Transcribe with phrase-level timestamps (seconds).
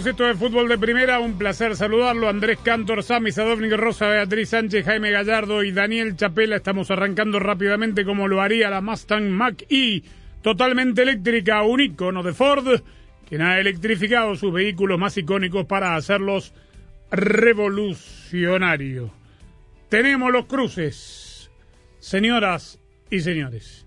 [0.00, 2.28] Bienvenidos, esto es Fútbol de Primera, un placer saludarlo.
[2.28, 6.56] Andrés Cantor, Sami Sadovnik, Rosa, Beatriz Sánchez, Jaime Gallardo y Daniel Chapela.
[6.56, 10.02] Estamos arrancando rápidamente como lo haría la Mustang Mach-E,
[10.42, 12.82] totalmente eléctrica, un icono de Ford,
[13.28, 16.54] quien ha electrificado sus vehículos más icónicos para hacerlos
[17.10, 19.10] revolucionarios.
[19.88, 21.50] Tenemos los cruces,
[21.98, 22.78] señoras
[23.10, 23.86] y señores,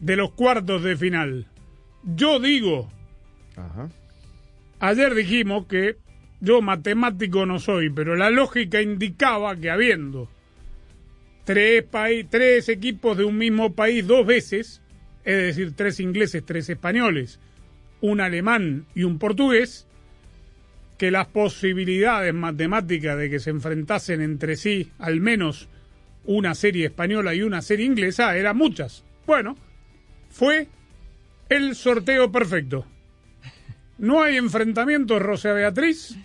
[0.00, 1.46] de los cuartos de final.
[2.04, 2.88] Yo digo...
[3.56, 3.88] Ajá.
[4.80, 5.98] Ayer dijimos que
[6.40, 10.28] yo matemático no soy, pero la lógica indicaba que habiendo
[11.44, 11.84] tres,
[12.30, 14.80] tres equipos de un mismo país dos veces,
[15.24, 17.38] es decir, tres ingleses, tres españoles,
[18.00, 19.86] un alemán y un portugués,
[20.96, 25.68] que las posibilidades matemáticas de que se enfrentasen entre sí al menos
[26.24, 29.04] una serie española y una serie inglesa eran muchas.
[29.26, 29.56] Bueno,
[30.30, 30.68] fue
[31.48, 32.86] el sorteo perfecto.
[34.00, 36.16] No hay enfrentamientos, Rosa Beatriz,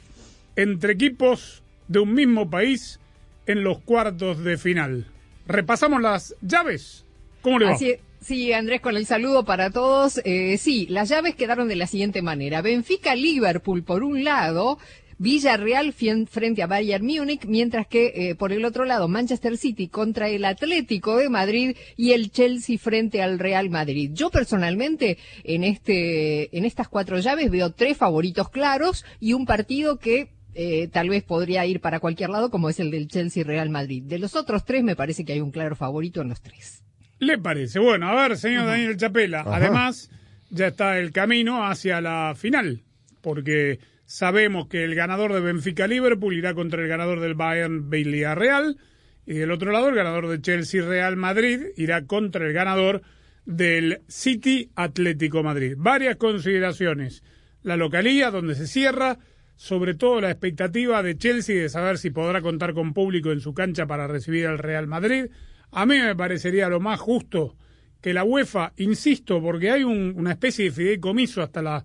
[0.56, 3.02] entre equipos de un mismo país
[3.48, 5.08] en los cuartos de final.
[5.46, 7.04] Repasamos las llaves.
[7.42, 7.72] ¿Cómo le va?
[7.74, 10.22] Así, sí, Andrés, con el saludo para todos.
[10.24, 12.62] Eh, sí, las llaves quedaron de la siguiente manera.
[12.62, 14.80] Benfica-Liverpool por un lado,
[15.18, 19.88] Villarreal fien- frente a Bayern Múnich, mientras que eh, por el otro lado Manchester City
[19.88, 24.12] contra el Atlético de Madrid y el Chelsea frente al Real Madrid.
[24.14, 30.00] Yo personalmente en este en estas cuatro llaves veo tres favoritos claros y un partido
[30.00, 34.04] que eh, tal vez podría ir para cualquier lado, como es el del Chelsea-Real Madrid.
[34.04, 36.82] De los otros tres, me parece que hay un claro favorito en los tres.
[37.20, 37.80] ¿Le parece?
[37.80, 39.42] Bueno, a ver, señor Daniel Chapela.
[39.42, 39.56] Ajá.
[39.58, 40.10] Además,
[40.50, 42.84] ya está el camino hacia la final,
[43.22, 48.78] porque sabemos que el ganador de Benfica-Liverpool irá contra el ganador del Bayern Villarreal
[49.26, 53.02] y del otro lado el ganador de Chelsea-Real Madrid irá contra el ganador
[53.46, 55.76] del City Atlético Madrid.
[55.78, 57.24] Varias consideraciones.
[57.64, 59.18] La localía donde se cierra,
[59.56, 63.54] sobre todo la expectativa de Chelsea de saber si podrá contar con público en su
[63.54, 65.26] cancha para recibir al Real Madrid.
[65.72, 67.56] A mí me parecería lo más justo
[68.02, 71.84] que la UEFA, insisto, porque hay un- una especie de fideicomiso hasta la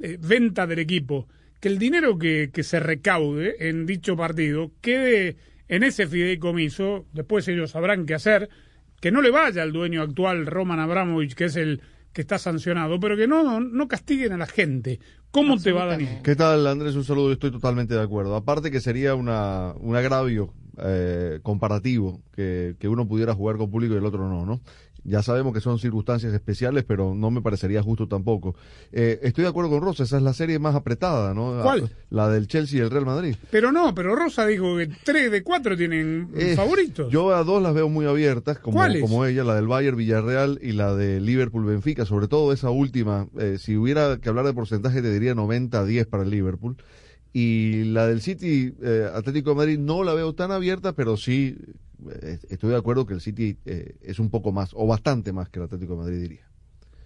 [0.00, 1.28] eh, venta del equipo,
[1.60, 5.36] que el dinero que, que se recaude en dicho partido quede
[5.68, 8.48] en ese fideicomiso, después ellos sabrán qué hacer,
[9.00, 11.82] que no le vaya al dueño actual, Roman Abramovich, que es el
[12.12, 14.98] que está sancionado, pero que no, no castiguen a la gente.
[15.30, 16.20] ¿Cómo te va, Daniel?
[16.24, 16.96] ¿Qué tal, Andrés?
[16.96, 18.34] Un saludo, estoy totalmente de acuerdo.
[18.34, 23.94] Aparte que sería una, un agravio eh, comparativo que, que uno pudiera jugar con público
[23.94, 24.60] y el otro no, ¿no?
[25.04, 28.56] Ya sabemos que son circunstancias especiales, pero no me parecería justo tampoco.
[28.92, 31.60] Eh, estoy de acuerdo con Rosa, esa es la serie más apretada, ¿no?
[31.62, 31.88] ¿Cuál?
[32.10, 33.34] La del Chelsea y el Real Madrid.
[33.50, 37.10] Pero no, pero Rosa dijo que tres de cuatro tienen Eh, favoritos.
[37.10, 40.72] Yo a dos las veo muy abiertas, como, como ella, la del Bayern Villarreal y
[40.72, 43.28] la de Liverpool Benfica, sobre todo esa última.
[43.38, 46.76] eh, si hubiera que hablar de porcentaje, te diría 90-10 para el Liverpool.
[47.32, 51.56] Y la del City eh, Atlético de Madrid no la veo tan abierta, pero sí
[52.22, 55.48] eh, estoy de acuerdo que el City eh, es un poco más, o bastante más
[55.48, 56.48] que el Atlético de Madrid, diría.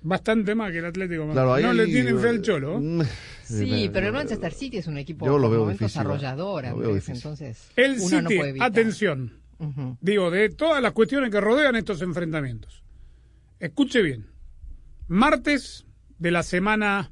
[0.05, 1.21] Bastante más que el Atlético.
[1.23, 1.33] de Madrid.
[1.35, 2.81] Claro, ahí- no le tienen fe al cholo.
[3.45, 6.65] Sí, me- pero el Manchester City es un equipo Yo lo veo momentos difícil, arrollador,
[6.65, 7.15] lo veo Andrés, difícil.
[7.17, 8.69] entonces El uno no City, puede evitar.
[8.71, 9.33] atención,
[10.01, 12.83] digo, de todas las cuestiones que rodean estos enfrentamientos.
[13.61, 14.27] Escuche bien.
[15.09, 15.85] Martes
[16.19, 17.11] de la semana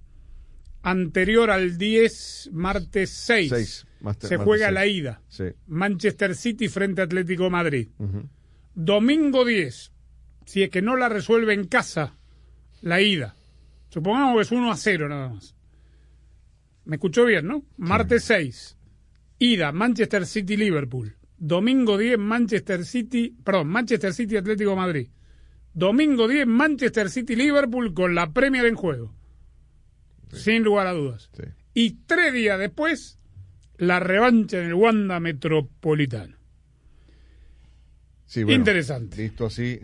[0.83, 5.21] anterior al 10, martes 6, Seis, más te- se martes juega la ida.
[5.29, 5.45] Sí.
[5.67, 7.89] Manchester City frente a Atlético de Madrid.
[7.99, 8.29] ujú.
[8.75, 9.93] Domingo 10,
[10.47, 12.17] si es que no la resuelve en casa,
[12.83, 13.35] la ida.
[13.91, 15.55] Supongamos que es 1 a 0 nada más.
[16.85, 17.65] Me escuchó bien, ¿no?
[17.77, 18.77] Martes 6,
[19.39, 21.17] ida, Manchester City Liverpool.
[21.37, 25.09] Domingo 10, Manchester City, perdón, Manchester City Atlético de Madrid.
[25.75, 29.15] Domingo 10, Manchester City Liverpool con la Premier en juego.
[30.33, 31.31] Sin lugar a dudas.
[31.33, 31.45] Sí.
[31.75, 33.19] Y tres días después,
[33.79, 36.37] la revancha en el Wanda Metropolitano.
[38.27, 39.23] Sí, bueno, Interesante.
[39.23, 39.81] Visto así,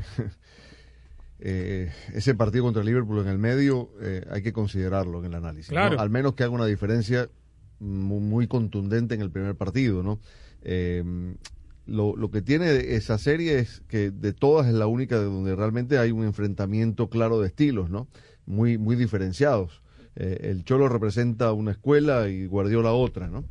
[1.41, 5.77] eh, ese partido contra Liverpool en el medio eh, hay que considerarlo en el análisis.
[5.77, 7.29] Al menos que haga una diferencia
[7.81, 10.21] muy, muy contundente en el primer partido, ¿no?
[10.63, 11.03] Eh,
[11.87, 15.55] lo, lo que tiene esa serie es que de todas es la única de donde
[15.55, 18.09] realmente hay un enfrentamiento claro de estilos, ¿no?
[18.45, 19.83] Muy, muy diferenciados.
[20.17, 23.45] Eh, el Cholo representa una escuela y Guardiola otra, ¿no?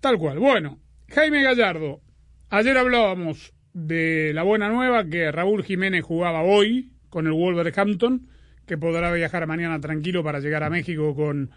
[0.00, 0.38] Tal cual.
[0.38, 0.78] Bueno,
[1.08, 2.00] Jaime Gallardo,
[2.48, 8.28] ayer hablábamos de la buena nueva que Raúl Jiménez jugaba hoy con el Wolverhampton,
[8.66, 11.50] que podrá viajar mañana tranquilo para llegar a México con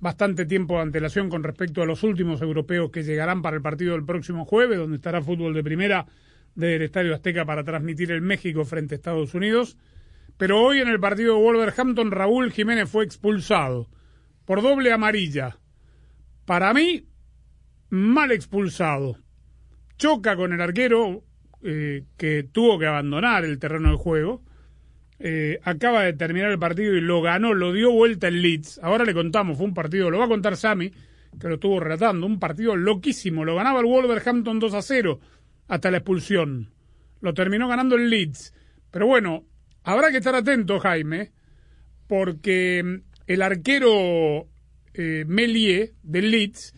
[0.00, 3.92] bastante tiempo de antelación con respecto a los últimos europeos que llegarán para el partido
[3.92, 6.06] del próximo jueves, donde estará fútbol de primera
[6.54, 9.76] del Estadio Azteca para transmitir el México frente a Estados Unidos.
[10.40, 13.90] Pero hoy en el partido de Wolverhampton, Raúl Jiménez fue expulsado
[14.46, 15.58] por doble amarilla.
[16.46, 17.04] Para mí,
[17.90, 19.18] mal expulsado.
[19.98, 21.24] Choca con el arquero
[21.62, 24.42] eh, que tuvo que abandonar el terreno de juego.
[25.18, 28.80] Eh, acaba de terminar el partido y lo ganó, lo dio vuelta el Leeds.
[28.82, 30.90] Ahora le contamos, fue un partido, lo va a contar Sammy,
[31.38, 33.44] que lo estuvo relatando, un partido loquísimo.
[33.44, 35.20] Lo ganaba el Wolverhampton 2 a 0
[35.68, 36.70] hasta la expulsión.
[37.20, 38.54] Lo terminó ganando el Leeds.
[38.90, 39.44] Pero bueno,
[39.82, 41.32] habrá que estar atento, Jaime,
[42.06, 44.48] porque mm, el arquero
[44.94, 46.74] eh, Melie del Leeds,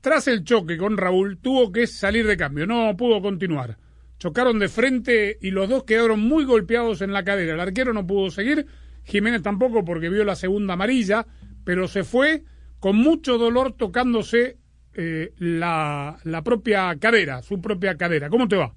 [0.00, 3.78] tras el choque con Raúl, tuvo que salir de cambio, no pudo continuar.
[4.18, 7.54] Chocaron de frente y los dos quedaron muy golpeados en la cadera.
[7.54, 8.66] El arquero no pudo seguir,
[9.04, 11.26] Jiménez tampoco porque vio la segunda amarilla,
[11.64, 12.42] pero se fue
[12.80, 14.58] con mucho dolor tocándose
[14.94, 18.28] eh, la, la propia cadera, su propia cadera.
[18.28, 18.74] ¿Cómo te va?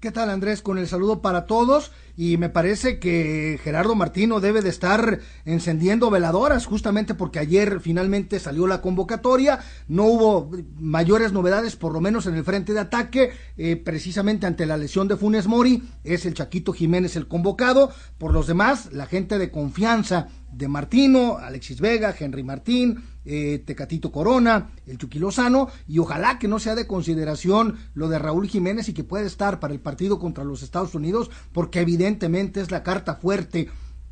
[0.00, 0.60] ¿Qué tal Andrés?
[0.60, 6.10] Con el saludo para todos y me parece que Gerardo Martino debe de estar encendiendo
[6.10, 12.26] veladoras justamente porque ayer finalmente salió la convocatoria, no hubo mayores novedades por lo menos
[12.26, 16.34] en el frente de ataque, eh, precisamente ante la lesión de Funes Mori, es el
[16.34, 22.14] Chaquito Jiménez el convocado, por los demás la gente de confianza de Martino, Alexis Vega,
[22.16, 27.76] Henry Martín, eh, Tecatito Corona, el Chucky Lozano, y ojalá que no sea de consideración
[27.94, 31.30] lo de Raúl Jiménez y que puede estar para el partido contra los Estados Unidos,
[31.52, 33.68] porque evidentemente es la carta fuerte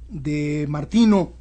[0.08, 1.32] de Martino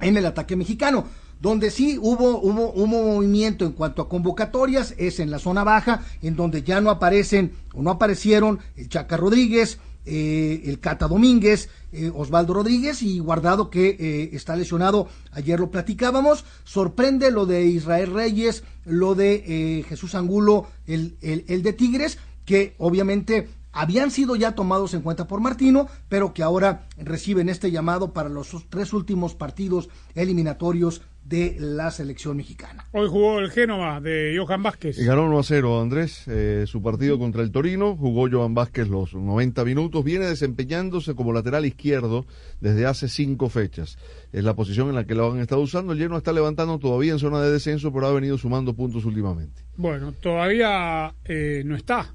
[0.00, 1.06] en el ataque mexicano.
[1.40, 6.34] Donde sí hubo, hubo, movimiento en cuanto a convocatorias es en la zona baja, en
[6.34, 12.10] donde ya no aparecen o no aparecieron el Chaca Rodríguez, eh, el Cata Domínguez, eh,
[12.14, 15.08] Osvaldo Rodríguez y Guardado que eh, está lesionado.
[15.32, 16.44] Ayer lo platicábamos.
[16.64, 22.74] Sorprende lo de Israel Reyes, lo de Jesús Angulo, el, el, el de Tigres, que
[22.78, 28.12] obviamente habían sido ya tomados en cuenta por Martino, pero que ahora reciben este llamado
[28.12, 32.86] para los tres últimos partidos eliminatorios de la selección mexicana.
[32.92, 34.96] Hoy jugó el Génova de Johan Vázquez.
[34.96, 36.22] Y ganó 1 a 0, Andrés.
[36.28, 37.96] Eh, su partido contra el Torino.
[37.96, 40.04] Jugó Joan Vázquez los 90 minutos.
[40.04, 42.26] Viene desempeñándose como lateral izquierdo
[42.60, 43.98] desde hace cinco fechas.
[44.32, 45.92] Es la posición en la que lo han estado usando.
[45.92, 49.62] El Lleno está levantando todavía en zona de descenso, pero ha venido sumando puntos últimamente.
[49.76, 52.14] Bueno, todavía eh, no está.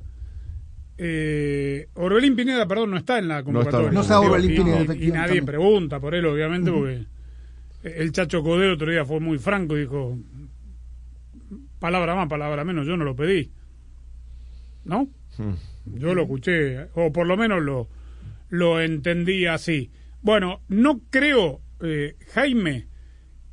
[1.03, 3.89] Eh, Orbelín Pineda, perdón, no está en la convocatoria.
[3.91, 7.05] No está Orbelín Y- Pineda, y- nadie pregunta por él, obviamente, porque
[7.83, 10.15] el Chacho Codero otro día fue muy franco y dijo:
[11.79, 13.49] palabra más, palabra menos, yo no lo pedí.
[14.85, 15.09] ¿No?
[15.85, 17.87] Yo lo escuché, o por lo menos lo,
[18.49, 19.89] lo entendí así.
[20.21, 22.85] Bueno, no creo, eh, Jaime,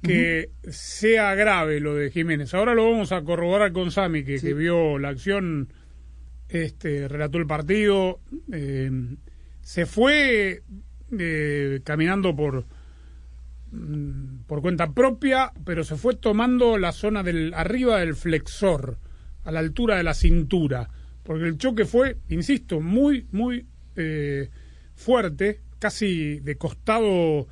[0.02, 2.52] que sea grave lo de Jiménez.
[2.52, 5.73] Ahora lo vamos a corroborar con Sami, que, que vio la acción,
[6.49, 8.21] este, relató el partido,
[8.52, 8.90] eh,
[9.61, 10.62] se fue
[11.19, 12.64] eh, caminando por
[13.71, 18.99] mm, por cuenta propia, pero se fue tomando la zona del arriba del flexor,
[19.45, 20.88] a la altura de la cintura,
[21.23, 24.49] porque el choque fue, insisto, muy, muy eh,
[24.95, 27.47] fuerte, casi de costado,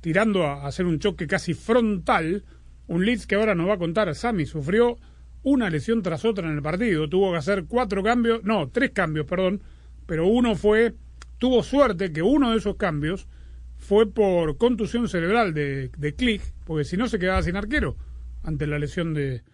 [0.00, 2.44] tirando a hacer un choque casi frontal.
[2.86, 4.98] Un Leeds que ahora nos va a contar, Sami sufrió
[5.46, 9.26] una lesión tras otra en el partido, tuvo que hacer cuatro cambios, no, tres cambios,
[9.26, 9.62] perdón,
[10.04, 10.94] pero uno fue,
[11.38, 13.28] tuvo suerte que uno de esos cambios
[13.76, 17.96] fue por contusión cerebral de, de Click, porque si no se quedaba sin arquero
[18.42, 19.44] ante la lesión de,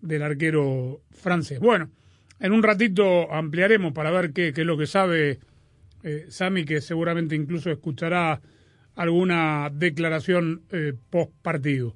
[0.00, 1.60] del arquero francés.
[1.60, 1.90] Bueno,
[2.40, 5.40] en un ratito ampliaremos para ver qué, qué es lo que sabe
[6.04, 8.40] eh, Sami, que seguramente incluso escuchará
[8.94, 11.94] alguna declaración eh, post partido.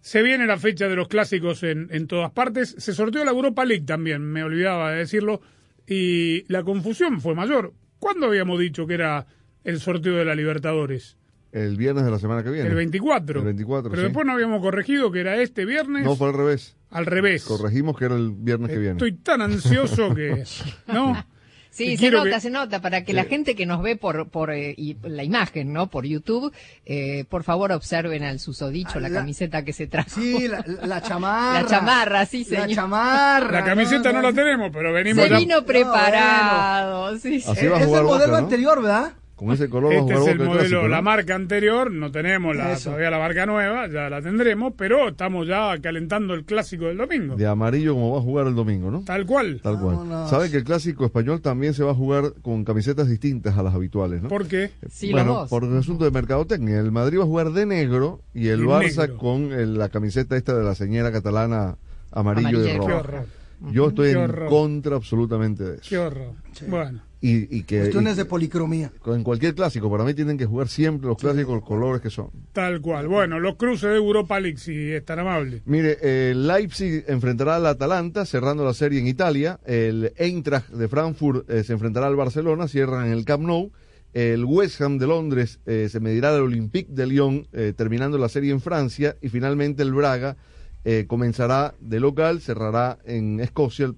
[0.00, 2.74] Se viene la fecha de los clásicos en, en todas partes.
[2.78, 5.40] Se sorteó la Europa League también, me olvidaba de decirlo,
[5.86, 7.74] y la confusión fue mayor.
[7.98, 9.26] ¿Cuándo habíamos dicho que era
[9.64, 11.16] el sorteo de la Libertadores?
[11.52, 12.68] El viernes de la semana que viene.
[12.68, 13.40] El 24.
[13.40, 14.06] El 24, Pero sí.
[14.06, 16.04] después no habíamos corregido que era este viernes.
[16.04, 16.76] No, fue al revés.
[16.90, 17.44] al revés.
[17.44, 18.92] Corregimos que era el viernes que viene.
[18.92, 20.44] Estoy tan ansioso que.
[20.86, 21.24] ¿No?
[21.72, 24.50] Sí, se nota, que- se nota, para que la gente que nos ve por, por
[24.52, 25.86] eh, y la imagen, ¿no?
[25.88, 26.52] Por YouTube,
[26.84, 30.10] eh, por favor observen al susodicho la, Ah, la- camiseta que se trajo.
[30.10, 31.62] Sí, la, la chamarra.
[31.62, 32.74] La chamarra, sí, La señor.
[32.76, 33.50] chamarra.
[33.60, 35.38] La camiseta no, la tenemos, pero venimos Se ya.
[35.38, 37.50] vino preparado, sí, sí.
[37.50, 38.36] Así va a es el modelo Boca, ¿no?
[38.36, 39.12] anterior, ¿verdad?
[39.40, 40.88] Con ese color va a Este es el modelo, clásico, ¿no?
[40.88, 42.90] la marca anterior, no tenemos la, Eso.
[42.90, 47.36] todavía la marca nueva, ya la tendremos, pero estamos ya calentando el clásico del domingo.
[47.36, 49.00] De amarillo como va a jugar el domingo, ¿no?
[49.02, 49.60] Tal cual.
[49.62, 49.96] Tal cual.
[49.96, 50.28] Vámonos.
[50.28, 53.74] Sabe que el clásico español también se va a jugar con camisetas distintas a las
[53.74, 54.28] habituales, ¿no?
[54.28, 54.72] ¿Por qué?
[54.90, 56.78] Sí, bueno, por el asunto de mercadotecnia.
[56.78, 59.16] El Madrid va a jugar de negro y el De Barça negro.
[59.16, 61.76] con el- la camiseta esta de la señora catalana
[62.12, 62.86] amarillo y Amarilla y rojo.
[62.88, 63.26] Qué horror.
[63.72, 66.06] Yo estoy Qué en contra absolutamente de Qué eso.
[66.06, 66.32] horror.
[66.68, 68.92] Bueno, Y, y que Cuestiones y- de policromía.
[69.06, 72.30] en cualquier clásico, para mí tienen que jugar siempre los clásicos los colores que son.
[72.52, 73.08] tal cual.
[73.08, 75.60] Bueno, los cruces de Europa League, si es tan amable.
[75.66, 79.60] Mire, el Leipzig enfrentará al Atalanta, cerrando la serie en Italia.
[79.66, 83.70] El Eintracht de Frankfurt eh, se enfrentará al Barcelona, cierran en el Camp Nou.
[84.14, 88.28] El West Ham de Londres eh, se medirá al Olympique de Lyon, eh, terminando la
[88.30, 89.16] serie en Francia.
[89.20, 90.36] Y finalmente el Braga
[90.84, 93.94] eh, comenzará de local, cerrará en Escocia el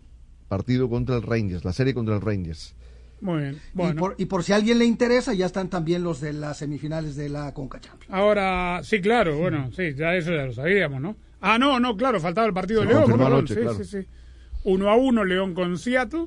[0.49, 2.75] partido contra el Rangers, la serie contra el Rangers.
[3.23, 3.55] Muy bien.
[3.55, 6.35] Y, Bueno, por, y por si a alguien le interesa, ya están también los de
[6.35, 8.13] las semifinales de la Conca Champions.
[8.13, 11.17] ahora, sí, claro, bueno, sí, ya eso ya lo sabíamos, ¿no?
[11.41, 13.21] Ah, no, no, claro, faltaba el partido Se de León.
[13.23, 13.79] anoche, sí, claro.
[13.79, 14.07] sí, sí.
[14.65, 16.27] Uno a uno, León con Seattle.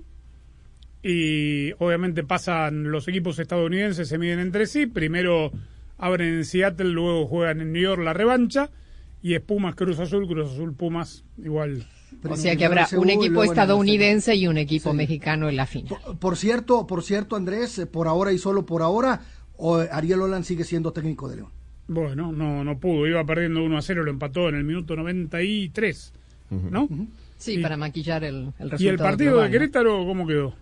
[1.04, 4.88] Y obviamente pasan los equipos estadounidenses, se miden entre sí.
[4.88, 5.52] Primero
[5.98, 8.72] abren en Seattle, luego juegan en New York la revancha.
[9.22, 11.86] Y es Pumas Cruz Azul, Cruz Azul Pumas, igual.
[12.30, 15.98] O sea que habrá un equipo estadounidense y un equipo mexicano en la final.
[16.06, 19.22] Por, por cierto, por cierto, Andrés, eh, por ahora y solo por ahora,
[19.58, 21.50] o- Ariel Olan sigue siendo técnico de León.
[21.88, 26.14] Bueno, no, no pudo, iba perdiendo 1 a 0, lo empató en el minuto 93,
[26.50, 26.88] ¿no?
[27.38, 28.84] Sí, Y- para maquillar el, el resultado.
[28.84, 29.60] ¿Y el partido global, de ¿no?
[29.62, 30.54] Querétaro cómo quedó?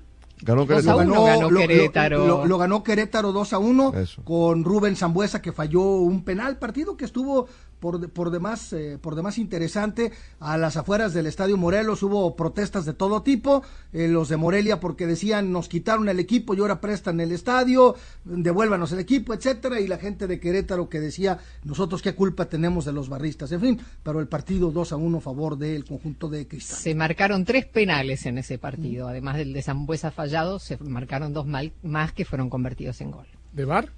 [0.42, 0.98] Ganó Querétaro.
[1.00, 1.24] uno.
[1.24, 2.28] ganó Querétaro.
[2.28, 4.24] Lo, lo ganó Querétaro 2 a 1 Eso.
[4.26, 7.48] con Rubén Zambuesa que falló un penal, partido que estuvo
[7.84, 12.34] por, de- por demás eh, por demás interesante a las afueras del Estadio Morelos hubo
[12.38, 13.62] protestas de todo tipo,
[13.92, 17.96] eh, los de Morelia porque decían nos quitaron el equipo y ahora prestan el estadio,
[18.24, 22.86] devuélvanos el equipo, etcétera, y la gente de Querétaro que decía nosotros qué culpa tenemos
[22.86, 26.30] de los barristas, en fin, pero el partido 2 a 1 a favor del conjunto
[26.30, 26.78] de Cristal.
[26.78, 29.10] Se marcaron tres penales en ese partido.
[29.10, 33.26] Además del de Zambuesa fallado, se marcaron dos mal- más que fueron convertidos en gol.
[33.52, 33.90] ¿De bar?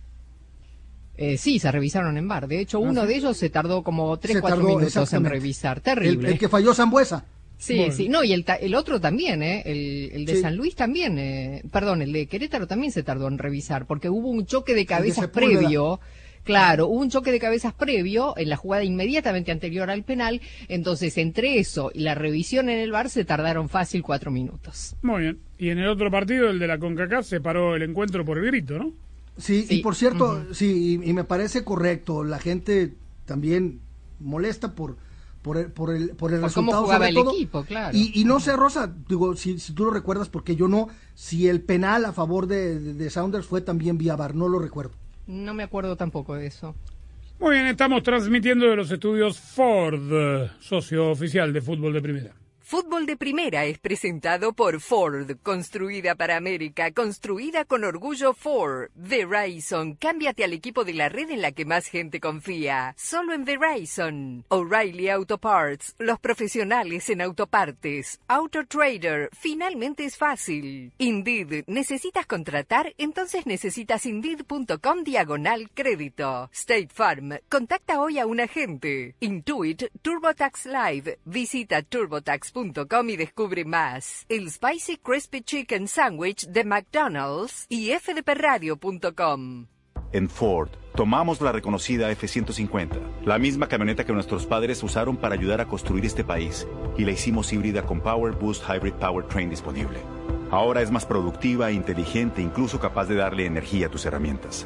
[1.18, 2.48] Eh, sí, se revisaron en bar.
[2.48, 5.80] De hecho, uno de ellos se tardó como tres, Se cuatro tardó, minutos en revisar.
[5.80, 6.32] Terrible.
[6.32, 7.26] el que falló Zambuesa.
[7.58, 7.94] Sí, Bueno.
[7.94, 8.10] sí.
[8.10, 9.64] No, y el, ta- el otro también, ¿eh?
[9.66, 10.42] El, el de Sí.
[10.42, 11.18] San Luis también.
[11.18, 14.86] eh, perdón, el de Querétaro también se tardó en revisar porque hubo un choque de
[14.86, 16.02] cabezas previo.
[16.44, 20.42] Claro, hubo un choque de cabezas previo en la jugada inmediatamente anterior al penal.
[20.68, 24.96] Entonces, entre eso y la revisión en el bar se tardaron fácil cuatro minutos.
[25.02, 25.40] Muy bien.
[25.58, 28.46] Y en el otro partido, el de la CONCACAF, se paró el encuentro por el
[28.46, 28.92] grito, ¿no?
[29.38, 29.76] Sí, Sí.
[29.80, 32.24] y por cierto, sí, y, y me parece correcto.
[32.24, 33.82] La gente también
[34.20, 34.98] molesta por
[35.42, 36.88] por el, por el, por el Por resultado.
[36.88, 37.32] sobre el todo.
[37.34, 37.96] equipo, claro.
[37.96, 41.48] Y, y no sé, Rosa, digo, si, si tú lo recuerdas, porque yo no, si
[41.48, 44.94] el penal a favor de, de, de Saunders fue también vía VAR, no lo recuerdo.
[45.28, 46.74] No me acuerdo tampoco de eso.
[47.40, 52.34] Muy bien, estamos transmitiendo de los estudios Ford, socio oficial de fútbol de primera.
[52.68, 58.90] Fútbol de Primera es presentado por Ford, construida para América, construida con orgullo Ford.
[58.96, 62.96] Verizon, cámbiate al equipo de la red en la que más gente confía.
[62.98, 64.46] Solo en Verizon.
[64.48, 68.20] O'Reilly Auto Parts, los profesionales en autopartes.
[68.28, 70.92] Auto Trader, finalmente es fácil.
[70.98, 72.96] Indeed, ¿necesitas contratar?
[72.98, 76.50] Entonces necesitas indeed.com diagonal crédito.
[76.52, 79.14] State Farm, contacta hoy a un agente.
[79.20, 81.84] Intuit TurboTax Live, visita
[83.10, 84.26] y descubre más.
[84.30, 89.68] El Spicy Crispy Chicken Sandwich de McDonald's y fdpradio.com.
[90.14, 95.60] En Ford, tomamos la reconocida F-150, la misma camioneta que nuestros padres usaron para ayudar
[95.60, 96.66] a construir este país,
[96.98, 100.00] y la hicimos híbrida con Power Boost Hybrid Powertrain disponible.
[100.50, 104.66] Ahora es más productiva, inteligente, incluso capaz de darle energía a tus herramientas.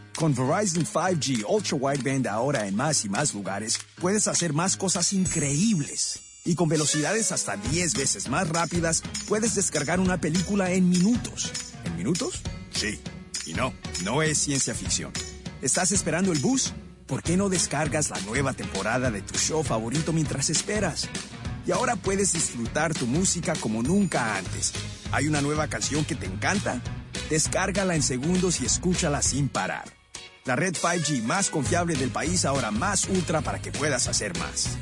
[0.15, 5.13] Con Verizon 5G Ultra Wideband ahora en más y más lugares, puedes hacer más cosas
[5.13, 6.19] increíbles.
[6.43, 11.51] Y con velocidades hasta 10 veces más rápidas, puedes descargar una película en minutos.
[11.85, 12.41] ¿En minutos?
[12.71, 12.99] Sí.
[13.45, 15.11] Y no, no es ciencia ficción.
[15.61, 16.73] ¿Estás esperando el bus?
[17.07, 21.09] ¿Por qué no descargas la nueva temporada de tu show favorito mientras esperas?
[21.67, 24.73] Y ahora puedes disfrutar tu música como nunca antes.
[25.11, 26.81] ¿Hay una nueva canción que te encanta?
[27.29, 30.00] Descárgala en segundos y escúchala sin parar.
[30.43, 34.77] La red 5G más confiable del país ahora más ultra para que puedas hacer más.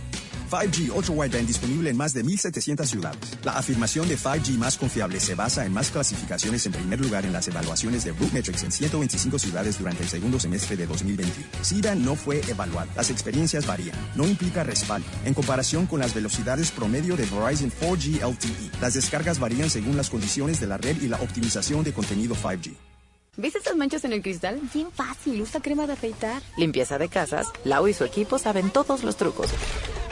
[0.49, 3.37] 5G Ultra Wideband disponible en más de 1.700 ciudades.
[3.43, 7.33] La afirmación de 5G más confiable se basa en más clasificaciones en primer lugar en
[7.33, 11.47] las evaluaciones de Metrics en 125 ciudades durante el segundo semestre de 2021.
[11.61, 12.89] SIDA no fue evaluado.
[12.95, 13.97] Las experiencias varían.
[14.15, 15.07] No implica respaldo.
[15.25, 20.09] En comparación con las velocidades promedio de Verizon 4G LTE, las descargas varían según las
[20.09, 22.88] condiciones de la red y la optimización de contenido 5G.
[23.39, 24.59] ¿Ves esas manchas en el cristal?
[24.73, 26.41] Bien fácil, usa crema de afeitar.
[26.57, 29.47] Limpieza de casas, Lau y su equipo saben todos los trucos.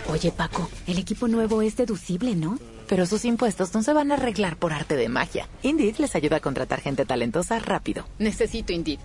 [0.10, 2.58] Oye, Paco, el equipo nuevo es deducible, ¿no?
[2.88, 5.50] Pero sus impuestos no se van a arreglar por arte de magia.
[5.62, 8.06] Indeed les ayuda a contratar gente talentosa rápido.
[8.18, 9.00] Necesito Indeed.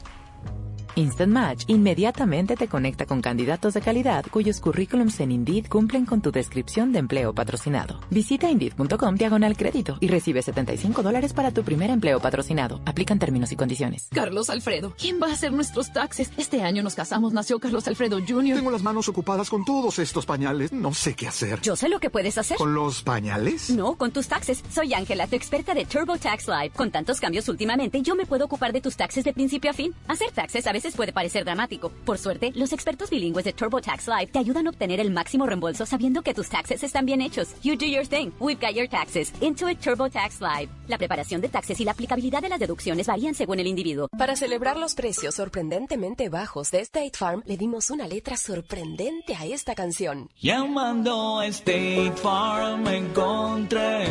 [0.94, 6.20] Instant Match inmediatamente te conecta con candidatos de calidad cuyos currículums en Indeed cumplen con
[6.20, 7.98] tu descripción de empleo patrocinado.
[8.10, 12.80] Visita Indeed.com diagonal crédito y recibe 75 dólares para tu primer empleo patrocinado.
[12.84, 14.08] Aplican términos y condiciones.
[14.12, 16.30] Carlos Alfredo, ¿quién va a hacer nuestros taxes?
[16.36, 18.56] Este año nos casamos, nació Carlos Alfredo Jr.
[18.56, 20.72] Tengo las manos ocupadas con todos estos pañales.
[20.72, 21.60] No sé qué hacer.
[21.62, 22.58] Yo sé lo que puedes hacer.
[22.58, 23.70] ¿Con los pañales?
[23.70, 24.62] No, con tus taxes.
[24.70, 26.70] Soy Ángela, tu experta de TurboTax Live.
[26.70, 29.94] Con tantos cambios últimamente, yo me puedo ocupar de tus taxes de principio a fin.
[30.06, 31.92] Hacer taxes a veces puede parecer dramático.
[32.04, 35.86] Por suerte, los expertos bilingües de TurboTax Live te ayudan a obtener el máximo reembolso
[35.86, 37.54] sabiendo que tus taxes están bien hechos.
[37.62, 38.32] You do your thing.
[38.40, 39.32] We've got your taxes.
[39.40, 40.68] Intuit TurboTax Live.
[40.88, 44.08] La preparación de taxes y la aplicabilidad de las deducciones varían según el individuo.
[44.18, 49.46] Para celebrar los precios sorprendentemente bajos de State Farm, le dimos una letra sorprendente a
[49.46, 50.28] esta canción.
[50.40, 54.06] Llamando a State Farm encontré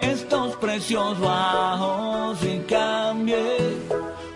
[0.00, 3.81] estos precios bajos y cambié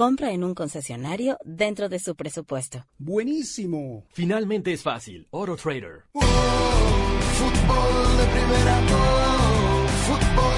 [0.00, 2.86] compra en un concesionario dentro de su presupuesto.
[2.96, 4.06] Buenísimo.
[4.14, 5.28] Finalmente es fácil.
[5.30, 6.04] AutoTrader.
[7.34, 10.49] fútbol de primera, oh, fútbol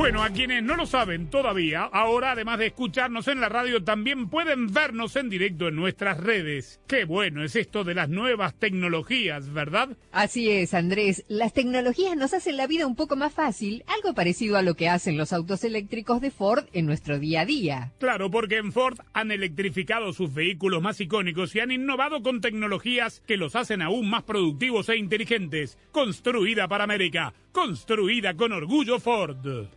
[0.00, 4.30] Bueno, a quienes no lo saben todavía, ahora además de escucharnos en la radio, también
[4.30, 6.80] pueden vernos en directo en nuestras redes.
[6.86, 9.98] Qué bueno es esto de las nuevas tecnologías, ¿verdad?
[10.10, 11.26] Así es, Andrés.
[11.28, 14.88] Las tecnologías nos hacen la vida un poco más fácil, algo parecido a lo que
[14.88, 17.92] hacen los autos eléctricos de Ford en nuestro día a día.
[17.98, 23.22] Claro, porque en Ford han electrificado sus vehículos más icónicos y han innovado con tecnologías
[23.26, 25.76] que los hacen aún más productivos e inteligentes.
[25.92, 29.68] Construida para América, construida con orgullo Ford.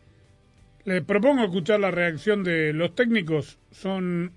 [0.86, 3.58] Les propongo escuchar la reacción de los técnicos.
[3.72, 4.34] Son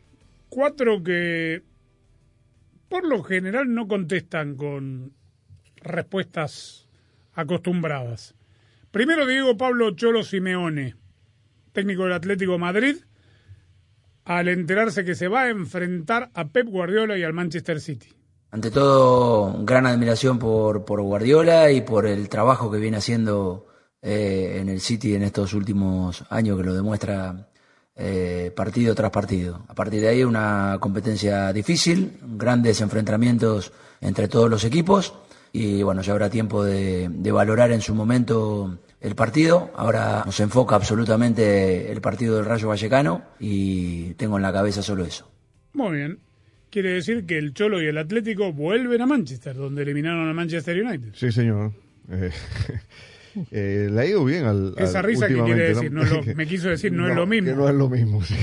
[0.49, 1.63] cuatro que
[2.89, 5.13] por lo general no contestan con
[5.77, 6.89] respuestas
[7.35, 8.35] acostumbradas.
[8.93, 10.95] Primero Diego Pablo Cholo Simeone,
[11.73, 12.97] técnico del Atlético Madrid,
[14.25, 18.09] al enterarse que se va a enfrentar a Pep Guardiola y al Manchester City.
[18.53, 23.67] Ante todo, gran admiración por, por Guardiola y por el trabajo que viene haciendo
[24.09, 27.49] eh, en el City en estos últimos años que lo demuestra
[27.97, 29.64] eh, partido tras partido.
[29.66, 35.12] A partir de ahí una competencia difícil, grandes enfrentamientos entre todos los equipos
[35.53, 39.73] y bueno, ya habrá tiempo de, de valorar en su momento el partido.
[39.75, 45.05] Ahora nos enfoca absolutamente el partido del Rayo Vallecano y tengo en la cabeza solo
[45.05, 45.29] eso.
[45.73, 46.21] Muy bien.
[46.71, 50.81] Quiere decir que el Cholo y el Atlético vuelven a Manchester, donde eliminaron a Manchester
[50.81, 51.12] United.
[51.14, 51.73] Sí, señor.
[52.09, 52.31] Eh,
[53.51, 54.75] eh, le ha ido bien al.
[54.79, 57.27] Esa al- risa que quiere decir, no es lo- me quiso decir, no es lo
[57.27, 57.49] mismo.
[57.51, 58.35] Que no es lo mismo, sí.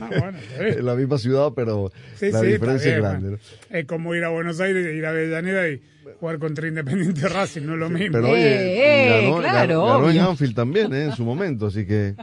[0.00, 0.78] Ah, bueno, está bien.
[0.78, 3.30] en la misma ciudad, pero Sí, la sí, diferencia bien, es grande.
[3.32, 3.38] ¿no?
[3.78, 5.80] Es como ir a Buenos Aires, ir a Avellaneda y
[6.18, 8.12] jugar contra Independiente Racing, no es lo mismo.
[8.12, 10.18] Pero oye, Eh, ganó, claro, ganó- ganó en.
[10.20, 11.04] Anfield también, ¿eh?
[11.04, 12.14] en su momento, así que.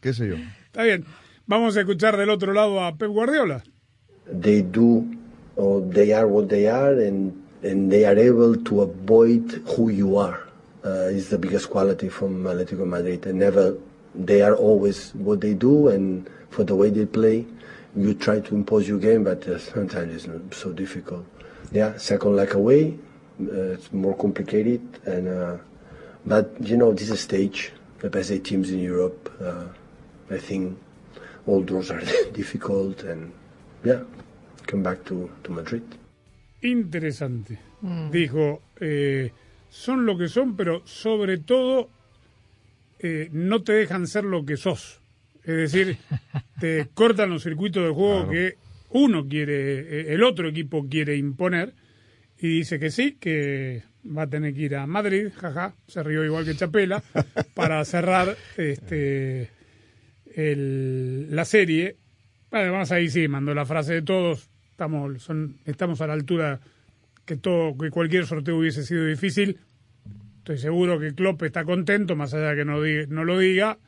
[0.00, 0.36] qué sé yo.
[0.66, 1.04] Está bien.
[1.46, 3.62] Vamos a escuchar del otro lado a Pep Guardiola.
[4.40, 5.04] they do
[5.56, 7.32] or they are what they are and
[7.64, 9.42] and they are able to avoid
[9.76, 10.38] who you are
[10.84, 13.76] is the biggest quality from Atletico Madrid and never
[14.14, 17.46] they are always what they do and for the way they play
[17.96, 21.24] you try to impose your game but uh, sometimes it's not so difficult
[21.72, 22.98] yeah second leg away
[23.40, 25.56] uh, it's more complicated and uh,
[26.26, 29.64] but you know this stage the best eight teams in Europe uh,
[30.30, 30.78] I think
[31.46, 32.00] all draws are
[32.32, 33.32] difficult and
[33.84, 34.02] yeah,
[34.66, 35.82] come back to, to Madrid.
[36.62, 37.58] Interesante.
[37.84, 38.10] Mm.
[38.10, 39.30] Dijo, eh,
[39.72, 41.88] son lo que son, pero sobre todo
[42.98, 45.00] eh, no te dejan ser lo que sos.
[45.44, 45.96] Es decir,
[46.60, 48.30] te cortan los circuitos de juego Claro.
[48.32, 48.56] que
[48.90, 51.72] uno quiere, eh, el otro equipo quiere imponer.
[52.38, 56.24] Y dice que sí, que va a tener que ir a Madrid, jaja, se rió
[56.24, 57.02] igual que Chapela,
[57.54, 59.48] para cerrar este
[60.34, 61.96] el- la serie.
[62.50, 66.60] Además ahí sí, mandó la frase de todos, estamos, son, estamos a la altura
[67.40, 69.58] que que cualquier sorteo hubiese sido difícil.
[70.38, 73.78] Estoy seguro que Klopp está contento, más allá de que no, diga- no lo diga,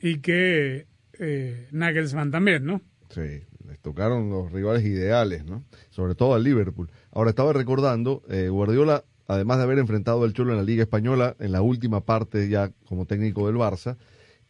[0.00, 0.86] y que
[1.18, 2.80] eh, Nagelsmann también, ¿no?
[3.10, 5.62] Sí, les tocaron los rivales ideales, ¿no?
[5.90, 6.88] Sobre todo al Liverpool.
[7.12, 11.36] Ahora estaba recordando, eh, Guardiola, además de haber enfrentado al Cholo en la Liga Española,
[11.38, 13.96] en la última parte ya como técnico del Barça,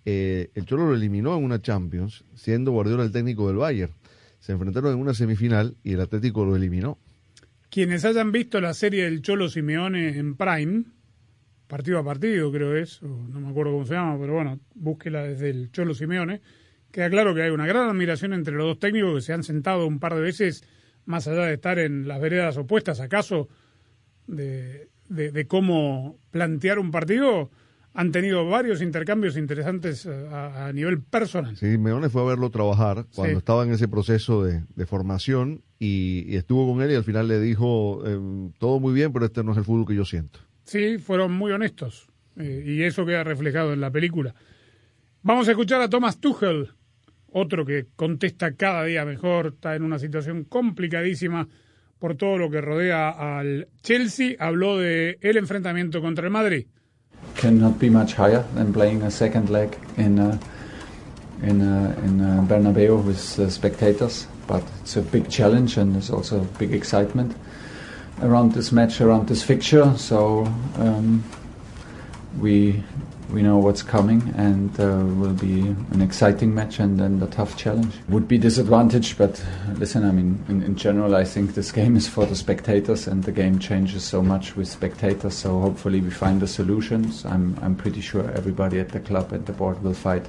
[0.05, 3.93] eh, el Cholo lo eliminó en una Champions, siendo Guardiola el técnico del Bayern.
[4.39, 6.97] Se enfrentaron en una semifinal y el Atlético lo eliminó.
[7.71, 10.85] Quienes hayan visto la serie del Cholo Simeone en Prime,
[11.69, 15.23] partido a partido creo es, o no me acuerdo cómo se llama, pero bueno, búsquela
[15.23, 16.41] desde el Cholo Simeone,
[16.91, 19.87] queda claro que hay una gran admiración entre los dos técnicos que se han sentado
[19.87, 20.65] un par de veces,
[21.07, 23.49] más allá de estar en las veredas opuestas, acaso
[24.27, 27.51] de, de- de cómo plantear un partido,
[27.95, 31.57] han tenido varios intercambios interesantes a, a nivel personal.
[31.57, 33.39] Sí, Meone fue a verlo trabajar cuando Sí.
[33.39, 37.27] estaba en ese proceso de, de formación y, y estuvo con él y al final
[37.27, 40.39] le dijo, em, todo muy bien, pero este no es el fútbol que yo siento.
[40.65, 42.07] Sí, fueron muy honestos.
[42.37, 44.35] eh, y eso queda reflejado en la película.
[45.23, 46.69] Vamos a escuchar a Thomas Tuchel,
[47.33, 51.49] otro que contesta cada día mejor, está en una situación complicadísima
[51.99, 54.37] por todo lo que rodea al Chelsea.
[54.39, 56.67] Habló de el enfrentamiento contra el Madrid.
[57.37, 60.39] cannot be much higher than playing a second leg in uh,
[61.43, 63.19] in uh, in uh, Bernabeu with
[63.51, 64.27] spectators.
[64.51, 67.37] But it's a big challenge and there's also big excitement
[68.21, 69.97] around this match, around this fixture.
[69.97, 70.45] So
[70.77, 71.23] um,
[72.41, 72.83] we
[73.31, 75.61] we know what's coming and uh, will be
[75.93, 77.95] an exciting match and then a tough challenge.
[78.09, 79.41] Would be disadvantaged, but
[79.75, 83.23] listen, I mean, in, in general, I think this game is for the spectators and
[83.23, 85.35] the game changes so much with spectators.
[85.35, 87.25] So hopefully we find the solutions.
[87.25, 90.27] I'm I'm pretty sure everybody at the club and the board will fight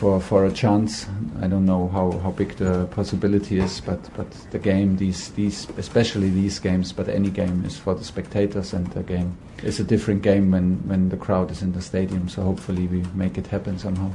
[0.00, 1.06] for a chance.
[1.42, 4.02] I don't know how, big the possibility is, but
[4.50, 8.86] the game, these these especially these games, but any game is for the spectators, and
[8.92, 12.28] the game is a different game when when the crowd is in the stadium.
[12.28, 14.10] So hopefully we make it happen somehow.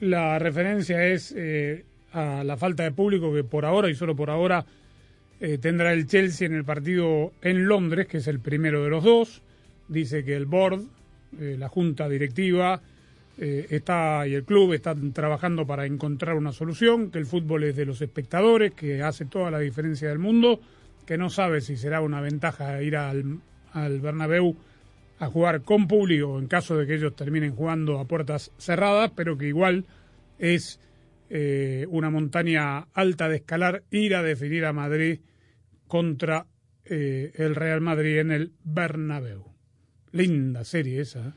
[0.00, 4.30] La referencia es eh, a la falta de público que por ahora y solo por
[4.30, 4.64] ahora
[5.40, 9.04] eh, tendrá el Chelsea en el partido en Londres, que es el primero de los
[9.04, 9.42] dos.
[9.88, 10.82] Dice que el board,
[11.38, 12.80] eh, la junta directiva
[13.38, 17.76] eh, está y el club están trabajando para encontrar una solución, que el fútbol es
[17.76, 20.60] de los espectadores, que hace toda la diferencia del mundo,
[21.06, 23.40] que no sabe si será una ventaja ir al,
[23.72, 24.56] al Bernabéu
[25.18, 29.36] a jugar con público en caso de que ellos terminen jugando a puertas cerradas, pero
[29.36, 29.84] que igual
[30.38, 30.80] es
[31.28, 35.20] eh, una montaña alta de escalar ir a definir a Madrid
[35.86, 36.46] contra
[36.84, 39.44] eh, el Real Madrid en el Bernabéu.
[40.12, 41.36] Linda serie esa.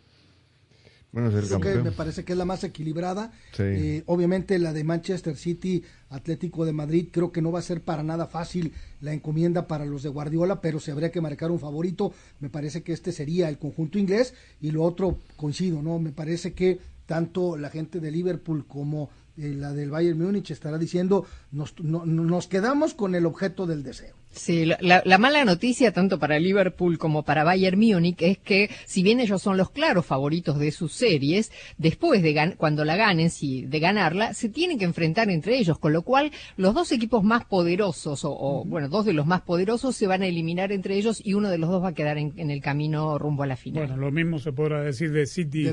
[1.14, 3.32] Bueno, es el Creo que me parece que es la más equilibrada.
[3.54, 3.64] Sí.
[3.64, 7.82] Eh, obviamente la de Manchester City, Atlético de Madrid, creo que no va a ser
[7.82, 11.60] para nada fácil la encomienda para los de Guardiola, pero si habría que marcar un
[11.60, 16.00] favorito, me parece que este sería el conjunto inglés y lo otro coincido, ¿no?
[16.00, 20.78] Me parece que tanto la gente de Liverpool como eh, la del Bayern Múnich estará
[20.78, 24.16] diciendo nos, no- no- nos quedamos con el objeto del deseo.
[24.34, 28.70] Sí, la, la- la mala noticia tanto para Liverpool como para Bayern Múnich es que
[28.86, 32.96] si bien ellos son los claros favoritos de sus series, después de gan- cuando la
[32.96, 36.92] ganen, si de ganarla, se tienen que enfrentar entre ellos, con lo cual los dos
[36.92, 40.72] equipos más poderosos o, o, bueno, dos de los más poderosos se van a eliminar
[40.72, 43.44] entre ellos y uno de los dos va a quedar en, en el camino rumbo
[43.44, 43.86] a la final.
[43.88, 45.64] Bueno, lo mismo se podrá decir de City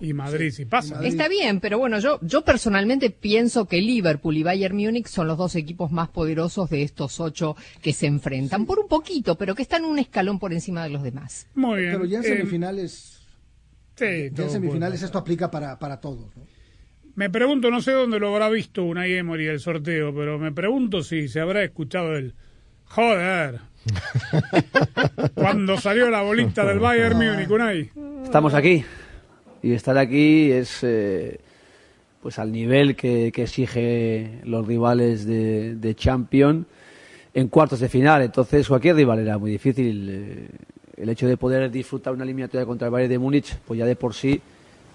[0.00, 1.04] y Madrid si pasa.
[1.06, 5.38] Está bien, pero bueno, yo, yo personalmente pienso que Liverpool y Bayern Múnich son los
[5.38, 9.62] dos equipos más poderosos de estos ocho que se enfrentan, por un poquito, pero que
[9.62, 11.46] están un escalón por encima de los demás.
[11.54, 11.92] Muy bien.
[11.92, 13.20] Pero ya en Eh, semifinales,
[13.96, 16.36] sí, ya en semifinales esto aplica para, para todos.
[16.36, 16.42] ¿no?
[17.14, 21.02] Me pregunto, no sé dónde lo habrá visto Unai Emery el sorteo, pero me pregunto
[21.02, 22.34] si se habrá escuchado el
[22.84, 23.60] joder.
[25.34, 27.90] Cuando salió la bolita del Bayern Múnich, Unai.
[28.24, 28.84] Estamos aquí.
[29.62, 31.40] Y estar aquí es eh,
[32.22, 36.66] pues al nivel que, que exige los rivales de, de Champions
[37.38, 38.22] en cuartos de final.
[38.22, 40.08] Entonces cualquier rival era muy difícil.
[40.10, 40.48] Eh,
[40.96, 43.94] el hecho de poder disfrutar una eliminatoria contra el Bayern de Múnich, pues ya de
[43.94, 44.40] por sí,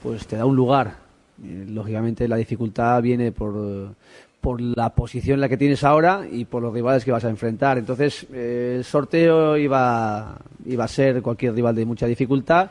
[0.01, 0.97] pues te da un lugar.
[1.41, 3.95] Eh, lógicamente la dificultad viene por,
[4.41, 7.29] por la posición en la que tienes ahora y por los rivales que vas a
[7.29, 7.77] enfrentar.
[7.77, 12.69] Entonces eh, el sorteo iba, iba a ser cualquier rival de mucha dificultad.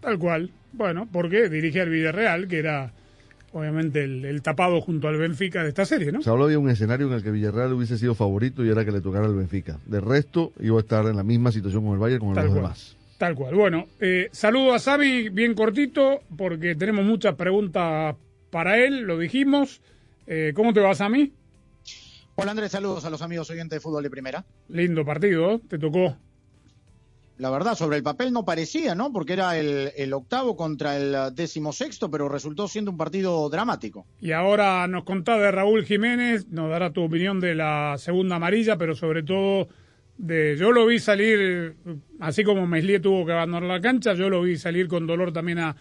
[0.00, 0.50] Tal cual.
[0.72, 2.90] Bueno, porque dirige al Villarreal, que era
[3.52, 6.22] obviamente el, el, tapado junto al Benfica de esta serie, ¿no?
[6.22, 8.92] Se habló de un escenario en el que Villarreal hubiese sido favorito y era que
[8.92, 9.78] le tocara al Benfica.
[9.86, 12.52] De resto, iba a estar en la misma situación con el Bayern como Tal los
[12.52, 12.62] cual.
[12.64, 12.96] demás.
[13.18, 13.54] Tal cual.
[13.54, 18.16] Bueno, eh, saludo a Sami, bien cortito, porque tenemos muchas preguntas
[18.50, 19.80] para él, lo dijimos.
[20.26, 21.32] Eh, ¿Cómo te va, Sami?
[22.34, 24.44] Hola Andrés, saludos a los amigos oyentes de fútbol de primera.
[24.68, 26.16] Lindo partido, te tocó.
[27.42, 29.12] La verdad, sobre el papel no parecía, ¿no?
[29.12, 34.06] Porque era el, octavo contra el décimo sexto, pero resultó siendo un partido dramático.
[34.20, 38.78] Y ahora nos contás de Raúl Jiménez, nos dará tu opinión de la segunda amarilla,
[38.78, 39.66] pero sobre todo
[40.18, 41.74] de yo lo vi salir,
[42.20, 45.58] así como Meslier tuvo que abandonar la cancha, yo lo vi salir con dolor también
[45.58, 45.74] a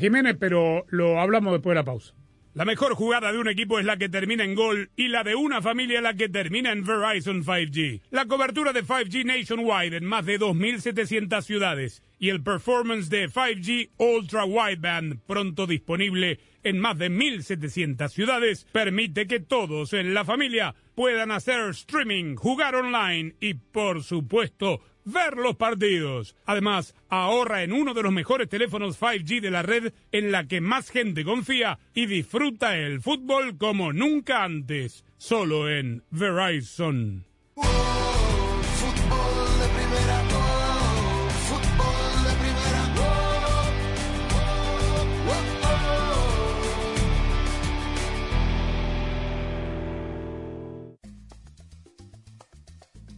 [0.00, 2.12] Jiménez, pero lo hablamos después de la pausa.
[2.54, 5.34] La mejor jugada de un equipo es la que termina en gol y la de
[5.34, 8.02] una familia la que termina en Verizon 5G.
[8.10, 13.90] La cobertura de 5G nationwide en más de 2.700 ciudades y el performance de 5G
[13.96, 20.76] Ultra Wideband pronto disponible en más de 1.700 ciudades permite que todos en la familia
[20.94, 26.36] puedan hacer streaming, jugar online y por supuesto ver los partidos.
[26.46, 30.60] Además, ahorra en uno de los mejores teléfonos 5G de la red en la que
[30.60, 35.04] más gente confía y disfruta el fútbol como nunca antes.
[35.18, 37.24] Solo en Verizon.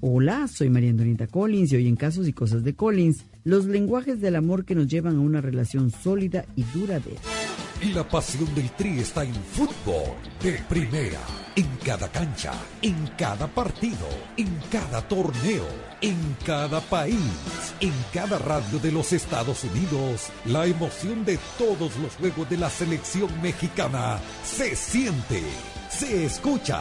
[0.09, 4.21] Hola, soy María Antonieta Collins y hoy en Casos y Cosas de Collins, los lenguajes
[4.21, 7.21] del amor que nos llevan a una relación sólida y duradera.
[7.93, 11.19] La pasión del Tri está en fútbol de primera,
[11.57, 15.67] en cada cancha, en cada partido, en cada torneo,
[16.01, 16.17] en
[16.47, 20.29] cada país, en cada radio de los Estados Unidos.
[20.45, 25.43] La emoción de todos los juegos de la selección mexicana se siente,
[25.91, 26.81] se escucha,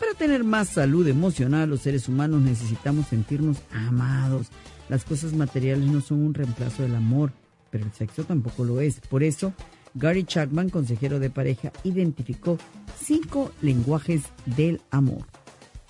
[0.00, 4.46] Para tener más salud emocional, los seres humanos necesitamos sentirnos amados.
[4.88, 7.32] Las cosas materiales no son un reemplazo del amor,
[7.70, 8.98] pero el sexo tampoco lo es.
[9.00, 9.52] Por eso,
[9.92, 12.56] Gary Chapman, consejero de pareja, identificó
[12.98, 15.26] cinco lenguajes del amor.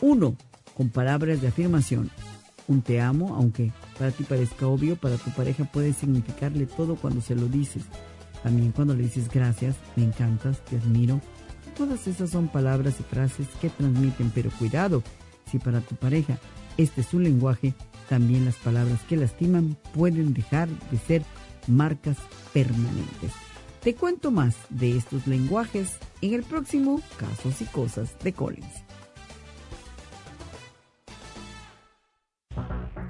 [0.01, 0.37] Uno,
[0.77, 2.11] con palabras de afirmación.
[2.67, 7.21] Un te amo, aunque para ti parezca obvio, para tu pareja puede significarle todo cuando
[7.21, 7.85] se lo dices.
[8.43, 11.21] También cuando le dices gracias, me encantas, te admiro,
[11.77, 15.03] Todas esas son palabras y frases que transmiten, pero cuidado,
[15.51, 16.39] si para tu pareja
[16.77, 17.75] este es un lenguaje,
[18.09, 21.23] también las palabras que lastiman pueden dejar de ser
[21.67, 22.17] marcas
[22.53, 23.33] permanentes.
[23.83, 28.90] Te cuento más de estos lenguajes en el próximo Casos y Cosas de Collins.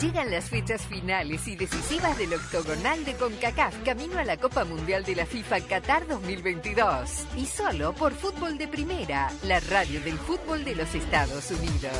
[0.00, 5.04] Llegan las fechas finales y decisivas del octogonal de CONCACAF camino a la Copa Mundial
[5.04, 7.26] de la FIFA Qatar 2022.
[7.36, 11.92] Y solo por Fútbol de Primera, la radio del fútbol de los Estados Unidos.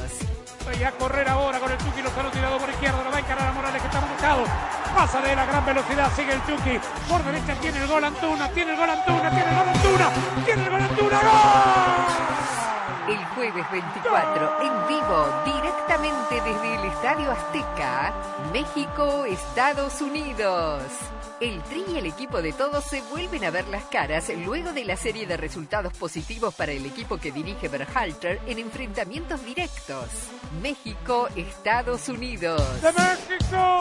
[0.79, 3.49] Y a correr ahora con el Chucky Lozano tirado por izquierda, lo va a encarar
[3.49, 4.45] a Morales que está buscado.
[4.95, 6.81] Pasa de la gran velocidad, sigue el Chucky.
[7.07, 10.11] Por derecha tiene el gol Antuna, tiene el gol Antuna, tiene el gol Antuna,
[10.47, 12.10] tiene el gol Antuna, ¡gol!
[13.11, 18.15] El jueves jueves 24, en vivo, directamente desde el Estadio Azteca,
[18.53, 20.85] México, Estados Unidos.
[21.41, 24.85] El Tri y el equipo de todos se vuelven a ver las caras luego de
[24.85, 30.05] la serie de resultados positivos para el equipo que dirige Berhalter en enfrentamientos directos.
[30.61, 32.61] México, Estados Unidos.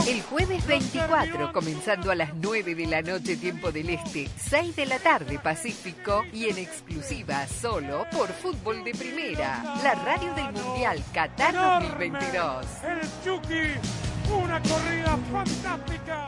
[0.08, 4.86] El jueves 24, comenzando a las 9 de la noche tiempo del Este, 6 de
[4.86, 11.04] la tarde Pacífico y en exclusiva solo por Fútbol de Primera, la radio del Mundial
[11.13, 12.65] Qatar 2022.
[12.84, 16.28] El Chucky, una corrida fantástica.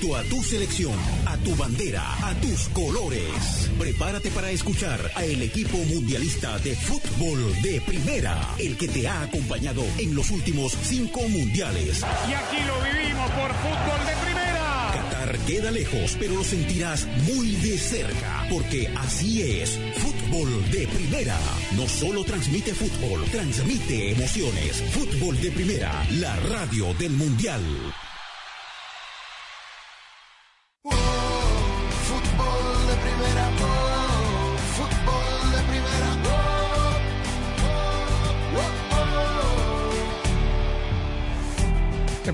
[0.00, 0.94] Junto a tu selección,
[1.26, 3.68] a tu bandera, a tus colores.
[3.78, 9.22] Prepárate para escuchar a el equipo mundialista de fútbol de primera, el que te ha
[9.22, 12.04] acompañado en los últimos cinco mundiales.
[12.28, 14.90] Y aquí lo vivimos por fútbol de primera.
[14.94, 19.80] Qatar queda lejos, pero lo sentirás muy de cerca, porque así es.
[19.96, 21.36] Fútbol de primera.
[21.76, 24.80] No solo transmite fútbol, transmite emociones.
[24.92, 27.62] Fútbol de primera, la radio del mundial.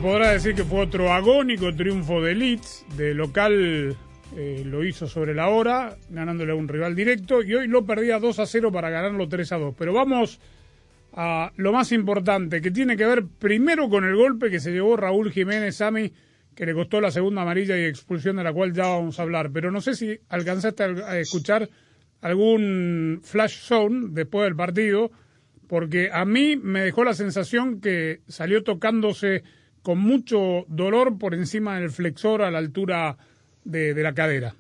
[0.05, 3.97] Podrá decir que fue otro agónico triunfo de Leeds, de local
[4.37, 8.19] eh, lo hizo sobre la hora, ganándole a un rival directo, y hoy lo perdía
[8.19, 9.75] 2 a 0 para ganarlo 3 a 2.
[9.79, 10.41] Pero vamos
[11.15, 14.95] a lo más importante, que tiene que ver primero con el golpe que se llevó
[14.95, 16.13] Raúl Jiménez Sami,
[16.55, 19.53] que le costó la segunda amarilla y expulsión de la cual ya vamos a hablar.
[19.55, 21.71] Pero no sé si alcanzaste a a escuchar
[22.21, 25.11] algún flash zone después del partido,
[25.67, 29.45] porque a mí me dejó la sensación que salió tocándose
[29.85, 33.19] con mucho dolor por encima del flexor a la altura
[33.65, 34.55] de, de la cadera.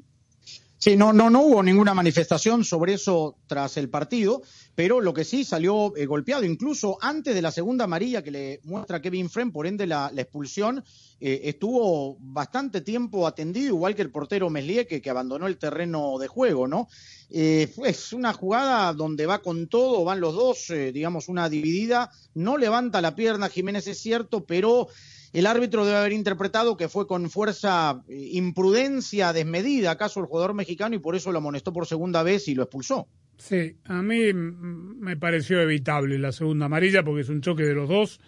[0.84, 4.42] Sí, no, no, no hubo ninguna manifestación sobre eso tras el partido,
[4.74, 8.60] pero lo que sí salió eh, golpeado, incluso antes de la segunda amarilla que le
[8.64, 10.84] muestra Kevin Friend, por ende la, expulsión,
[11.20, 16.28] eh, estuvo bastante tiempo atendido, igual que el portero Meslier, que, abandonó el terreno de
[16.28, 16.86] juego, ¿no?
[17.30, 22.58] Eh, es una jugada donde va con todo, van los dos, digamos, una dividida, no
[22.58, 24.88] levanta la pierna Jiménez, es cierto, pero
[25.34, 30.54] el árbitro debe haber interpretado que fue con fuerza, eh, imprudencia desmedida, acaso el jugador
[30.54, 33.08] mexicano, y por eso lo amonestó por segunda vez y lo expulsó.
[33.36, 37.88] Sí, a mí me pareció evitable la segunda amarilla porque es un choque de los
[37.88, 38.20] dos.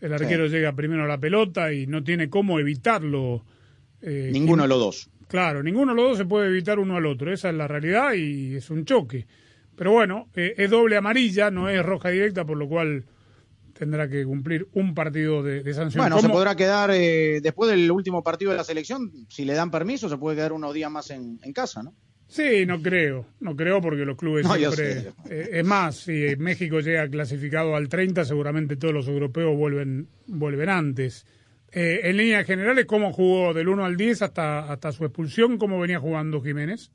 [0.00, 3.44] El arquero llega primero a la pelota y no tiene cómo evitarlo.
[4.02, 5.10] eh, Ninguno de los dos.
[5.26, 7.32] Claro, ninguno de los dos se puede evitar uno al otro.
[7.32, 9.26] Esa es la realidad y es un choque.
[9.74, 13.04] Pero bueno, eh, es doble amarilla, no es roja directa, por lo cual
[13.78, 16.02] tendrá que cumplir un partido de, de sanción.
[16.02, 19.54] Bueno, se ¿Cómo- podrá quedar eh, después del último partido de la selección, si le
[19.54, 21.94] dan permiso, se puede quedar unos días más en, en casa, ¿no?
[22.28, 25.12] Sí, no creo, no creo porque los clubes No, yo siempre...
[25.30, 30.68] eh, es más, si México llega clasificado al 30, seguramente todos los europeos vuelven, vuelven
[30.68, 31.24] antes.
[31.70, 35.56] Eh, en líneas generales, ¿cómo jugó del 1 al 10 hasta, hasta su expulsión?
[35.56, 36.90] ¿Cómo venía jugando Jiménez?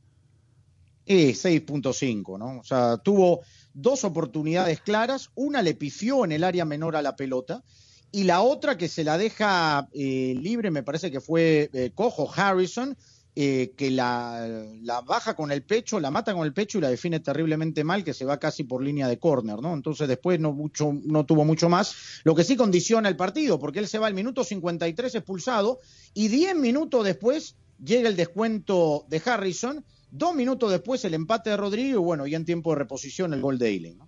[1.06, 2.60] Eh, 6.5, ¿no?
[2.60, 3.42] O sea, tuvo
[3.74, 7.64] dos oportunidades claras, una le pifió en el área menor a la pelota
[8.12, 12.30] y la otra que se la deja eh, libre, me parece que fue eh, Cojo
[12.36, 12.98] Harrison,
[13.34, 14.46] eh, que la,
[14.82, 18.04] la baja con el pecho, la mata con el pecho y la define terriblemente mal,
[18.04, 19.74] que se va casi por línea de córner, ¿no?
[19.74, 23.80] Entonces después no, mucho, no tuvo mucho más, lo que sí condiciona el partido, porque
[23.80, 25.80] él se va al minuto 53 expulsado
[26.14, 31.58] y 10 minutos después llega el descuento de Harrison, dos minutos después el empate de
[31.58, 34.08] Rodrigo y bueno, ya en tiempo de reposición el gol de Eiling, ¿no?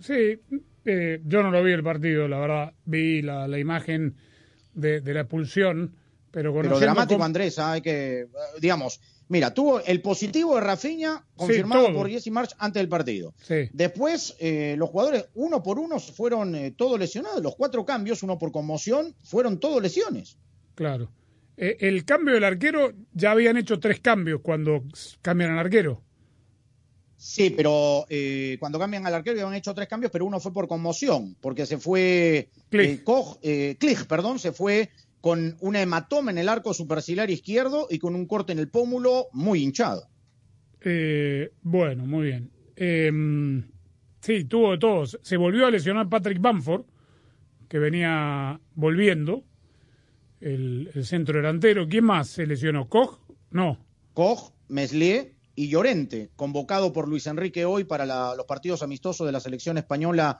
[0.00, 0.38] Sí,
[0.84, 2.72] eh, yo no lo vi el partido, la verdad.
[2.84, 4.14] Vi la, la imagen
[4.74, 5.94] de, de la expulsión,
[6.30, 7.72] pero Pero conociendo dramático, cómo- Andrés, ¿ah?
[7.72, 8.26] hay que, eh,
[8.60, 13.34] digamos, mira, tuvo el positivo de Rafinha confirmado por Jesse March antes del partido.
[13.42, 13.68] Sí.
[13.72, 17.42] Después, eh, los jugadores, uno por uno, fueron eh, todos lesionados.
[17.42, 20.36] Los cuatro cambios, uno por conmoción, fueron todos lesiones.
[20.76, 21.10] Claro.
[21.58, 24.84] Eh, el cambio del arquero, ya habían hecho tres cambios cuando
[25.20, 26.02] cambian al arquero.
[27.16, 30.68] Sí, pero eh, cuando cambian al arquero habían hecho tres cambios, pero uno fue por
[30.68, 34.90] conmoción, porque se fue eh, Koch, eh, Klich, perdón, se fue
[35.20, 39.26] con un hematoma en el arco superciliar izquierdo y con un corte en el pómulo
[39.32, 40.08] muy hinchado.
[40.80, 42.50] Eh, bueno, muy bien.
[42.76, 43.10] Eh,
[44.20, 45.18] Sí, tuvo de todos.
[45.22, 46.84] Se volvió a lesionar Patrick Bamford,
[47.68, 49.44] que venía volviendo,
[50.40, 51.88] el, el centro delantero.
[51.88, 52.88] ¿Quién más se lesionó?
[52.88, 53.18] ¿Koch?
[53.50, 53.78] No.
[54.14, 59.32] Koch, Meslier y Llorente, convocado por Luis Enrique hoy para la- los partidos amistosos de
[59.32, 60.38] la selección española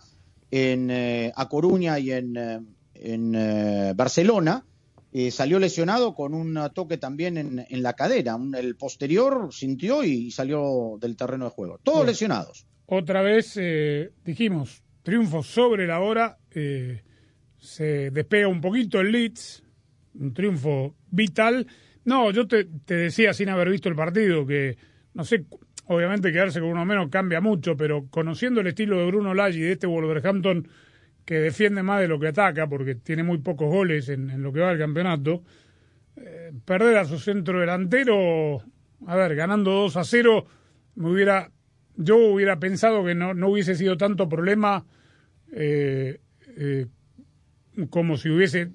[0.51, 2.61] en eh, A Coruña y en, eh,
[2.95, 4.65] en, eh, Barcelona.
[5.11, 8.37] Eh, salió lesionado con un toque también en, en la cadera.
[8.37, 11.79] Un- el posterior sintió y salió del terreno de juego.
[11.83, 12.11] Todos Bueno.
[12.13, 12.67] lesionados.
[12.87, 16.39] Otra vez eh, dijimos, triunfo sobre la hora.
[16.53, 17.03] eh,
[17.59, 19.65] se despega un poquito el Leeds,
[20.19, 21.67] un triunfo vital.
[22.05, 24.77] No, yo te, decía sin haber visto el partido que,
[25.15, 25.45] no sé,
[25.87, 29.63] obviamente quedarse con uno menos cambia mucho, pero conociendo el estilo de Bruno Lage y
[29.63, 30.69] de este Wolverhampton
[31.25, 34.61] que defiende más de lo que ataca, porque tiene muy pocos goles en, lo que
[34.61, 35.43] va del campeonato,
[36.17, 38.63] eh, perder a su centro delantero,
[39.07, 40.47] a ver, ganando 2 a 0,
[40.95, 41.51] me hubiera,
[41.97, 44.87] yo hubiera pensado que no, no hubiese sido tanto problema
[45.53, 46.19] eh,
[46.57, 46.87] eh,
[47.91, 48.71] como si hubiese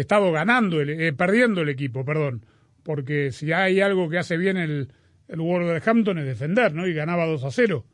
[0.00, 2.44] estado ganando, el, eh, perdiendo el equipo, perdón,
[2.82, 4.92] porque si hay algo que hace bien el,
[5.28, 6.86] el Wolverhampton es defender, ¿no?
[6.86, 7.84] Y ganaba 2 a 0.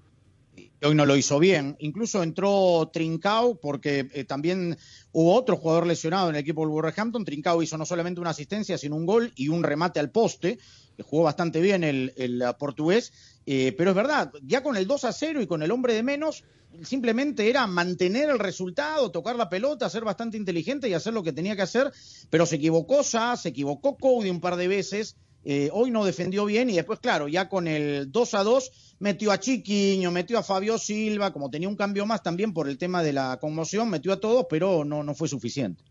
[0.82, 1.76] Hoy no lo hizo bien.
[1.78, 4.76] Incluso entró Trincao porque eh, también
[5.12, 7.24] hubo otro jugador lesionado en el equipo del Wolverhampton.
[7.24, 10.58] Trincao hizo no solamente una asistencia, sino un gol y un remate al poste,
[10.96, 13.12] que jugó bastante bien el, uh, portugués.
[13.46, 16.02] Eh, pero es verdad, ya con el 2 a 0 y con el hombre de
[16.02, 16.44] menos,
[16.82, 21.32] simplemente era mantener el resultado, tocar la pelota, ser bastante inteligente y hacer lo que
[21.32, 21.92] tenía que hacer.
[22.30, 25.16] Pero se equivocó Sa, se equivocó Cody un par de veces.
[25.44, 29.32] Eh, hoy no defendió bien y después, claro, ya con el 2 a 2 metió
[29.32, 33.02] a Chiquiño, metió a Fabio Silva, como tenía un cambio más también por el tema
[33.02, 35.82] de la conmoción, metió a todos, pero no, no fue suficiente.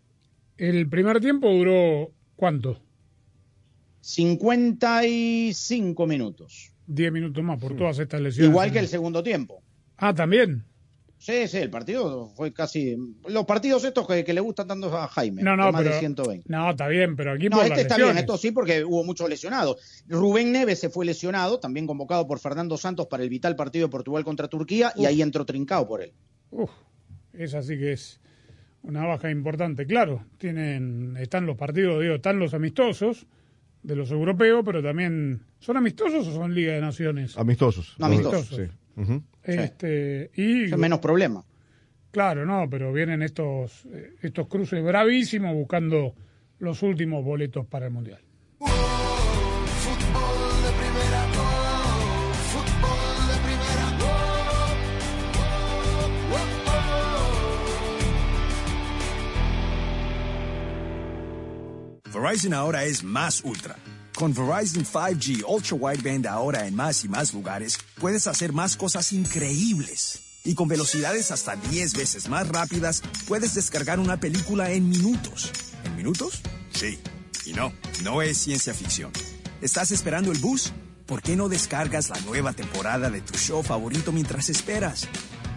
[0.58, 2.80] El primer tiempo duró ¿cuánto?
[4.02, 6.72] 55 minutos.
[6.88, 8.50] 10 minutos más por todas estas lesiones.
[8.50, 9.62] Igual que el segundo tiempo.
[9.98, 10.64] Ah, también.
[11.22, 12.98] Sí, sí, el partido fue casi.
[13.28, 15.44] Los partidos estos que, que le gustan tanto a Jaime.
[15.44, 16.46] No, no, de más pero, de 120.
[16.50, 19.04] No, está bien, pero aquí No, por este las está bien, esto sí, porque hubo
[19.04, 20.04] muchos lesionados.
[20.08, 23.92] Rubén Neves se fue lesionado, también convocado por Fernando Santos para el vital partido de
[23.92, 26.12] Portugal contra Turquía, y ahí entró Trincao por él.
[26.50, 26.72] Uf,
[27.34, 28.20] esa sí que es
[28.82, 29.86] una baja importante.
[29.86, 33.28] Claro, tienen, están los partidos, digo, están los amistosos
[33.84, 37.38] de los europeos, pero también son amistosos o son Liga de Naciones.
[37.38, 37.94] Amistosos.
[38.00, 38.56] No, amistosos.
[38.56, 38.64] Sí.
[39.44, 41.44] Este, y Es menos problema.
[42.12, 46.14] Claro, no, pero vienen estos eh, estos cruces bravísimos buscando
[46.60, 48.22] los últimos boletos para el mundial.
[48.60, 48.70] Fútbol
[50.64, 51.24] de primera,
[52.52, 53.88] fútbol de primera,
[62.14, 63.76] Verizon ahora es más ultra.
[64.22, 69.14] Con Verizon 5G Ultra Wideband ahora en más y más lugares, puedes hacer más cosas
[69.14, 70.20] increíbles.
[70.44, 75.52] Y con velocidades hasta 10 veces más rápidas, puedes descargar una película en minutos.
[75.86, 76.44] ¿En minutos?
[76.72, 77.00] Sí.
[77.48, 79.12] Y no, no es ciencia ficción.
[79.60, 80.72] ¿Estás esperando el bus?
[81.08, 85.08] ¿Por qué no descargas la nueva temporada de tu show favorito mientras esperas?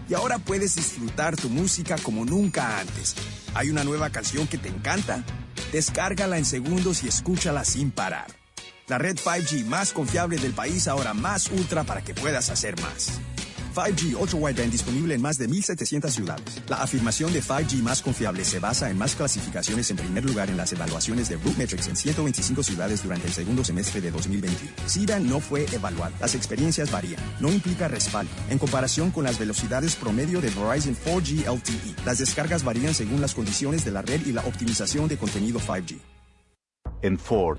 [0.09, 3.15] Y ahora puedes disfrutar tu música como nunca antes.
[3.53, 5.23] ¿Hay una nueva canción que te encanta?
[5.71, 8.44] Descárgala en segundos y escúchala sin parar.
[8.87, 13.19] La red 5G más confiable del país ahora más ultra para que puedas hacer más.
[13.75, 16.63] 5G Ultra Wideband disponible en más de 1.700 ciudades.
[16.69, 20.59] La afirmación de 5G más confiable se basa en más clasificaciones en primer lugar en
[20.59, 24.73] las evaluaciones de Rootmetrics en 125 ciudades durante el segundo semestre de 2021.
[24.87, 26.13] C-Band no fue evaluado.
[26.21, 27.21] Las experiencias varían.
[27.41, 28.31] No implica respaldo.
[28.51, 33.35] En comparación con las velocidades promedio de Verizon 4G LTE, las descargas varían según las
[33.35, 35.99] condiciones de la red y la optimización de contenido 5G.
[37.03, 37.59] En Ford,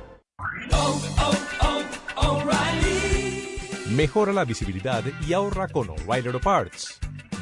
[3.95, 6.99] Mejora la visibilidad y ahorra con O'Reilly Auto Parts.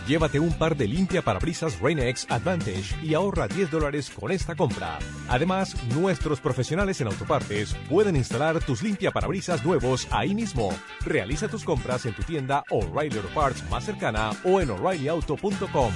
[0.07, 4.97] Llévate un par de limpia parabrisas Rain-X Advantage y ahorra 10 dólares con esta compra.
[5.27, 10.73] Además, nuestros profesionales en autopartes pueden instalar tus limpia parabrisas nuevos ahí mismo.
[11.05, 15.93] Realiza tus compras en tu tienda O'Reilly Auto Parts más cercana o en o'ReillyAuto.com.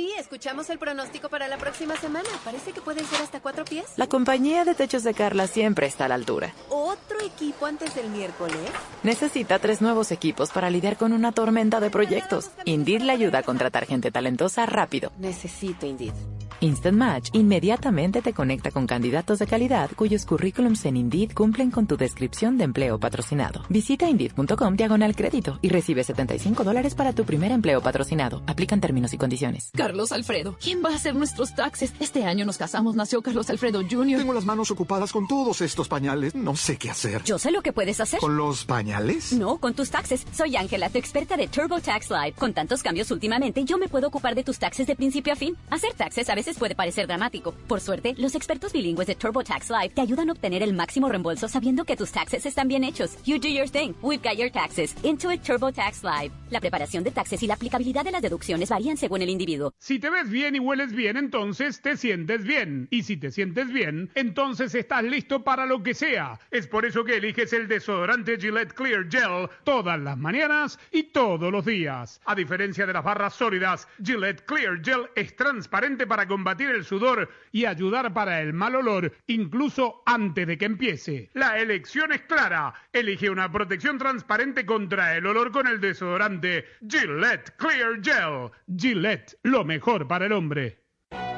[0.00, 2.26] Sí, escuchamos el pronóstico para la próxima semana.
[2.42, 3.84] Parece que pueden ser hasta cuatro pies.
[3.96, 6.54] La compañía de techos de Carla siempre está a la altura.
[6.70, 8.56] Otro equipo antes del miércoles?
[9.02, 12.50] Necesita tres nuevos equipos para lidiar con una tormenta de proyectos.
[12.64, 15.12] Indeed le ayuda a contratar gente talentosa rápido.
[15.18, 16.14] Necesito Indeed.
[16.62, 21.86] Instant Match inmediatamente te conecta con candidatos de calidad cuyos currículums en Indeed cumplen con
[21.86, 23.62] tu descripción de empleo patrocinado.
[23.70, 28.42] Visita Indeed.com diagonal crédito y recibe 75 dólares para tu primer empleo patrocinado.
[28.46, 29.70] Aplican términos y condiciones.
[29.74, 31.94] Carlos Alfredo, ¿quién va a hacer nuestros taxes?
[31.98, 34.18] Este año nos casamos, nació Carlos Alfredo Jr.
[34.18, 36.34] Tengo las manos ocupadas con todos estos pañales.
[36.34, 37.24] No sé qué hacer.
[37.24, 38.20] Yo sé lo que puedes hacer.
[38.20, 39.32] ¿Con los pañales?
[39.32, 40.26] No, con tus taxes.
[40.32, 42.32] Soy Ángela, tu experta de TurboTax Live.
[42.32, 45.56] Con tantos cambios últimamente, yo me puedo ocupar de tus taxes de principio a fin.
[45.70, 47.54] Hacer taxes a veces puede parecer dramático.
[47.66, 51.48] Por suerte, los expertos bilingües de TurboTax Live te ayudan a obtener el máximo reembolso
[51.48, 53.16] sabiendo que tus taxes están bien hechos.
[53.24, 53.94] You do your thing.
[54.02, 54.94] We've got your taxes.
[55.02, 56.32] Intuit TurboTax Live.
[56.50, 59.72] La preparación de taxes y la aplicabilidad de las deducciones varían según el individuo.
[59.78, 62.88] Si te ves bien y hueles bien, entonces te sientes bien.
[62.90, 66.38] Y si te sientes bien, entonces estás listo para lo que sea.
[66.50, 71.52] Es por eso que eliges el desodorante Gillette Clear Gel todas las mañanas y todos
[71.52, 72.20] los días.
[72.24, 77.28] A diferencia de las barras sólidas, Gillette Clear Gel es transparente para combatir el sudor
[77.52, 81.30] y ayudar para el mal olor, incluso antes de que empiece.
[81.34, 82.72] La elección es clara.
[82.94, 88.50] Elige una protección transparente contra el olor con el desodorante Gillette Clear Gel.
[88.74, 90.78] Gillette, lo mejor para el hombre.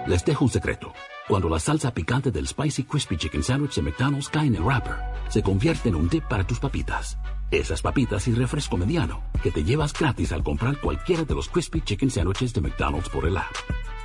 [0.07, 0.93] Les dejo un secreto.
[1.27, 4.95] Cuando la salsa picante del Spicy Crispy Chicken Sandwich de McDonald's cae en el wrapper,
[5.29, 7.19] se convierte en un dip para tus papitas.
[7.51, 11.81] Esas papitas y refresco mediano que te llevas gratis al comprar cualquiera de los Crispy
[11.81, 13.53] Chicken Sandwiches de McDonald's por el app.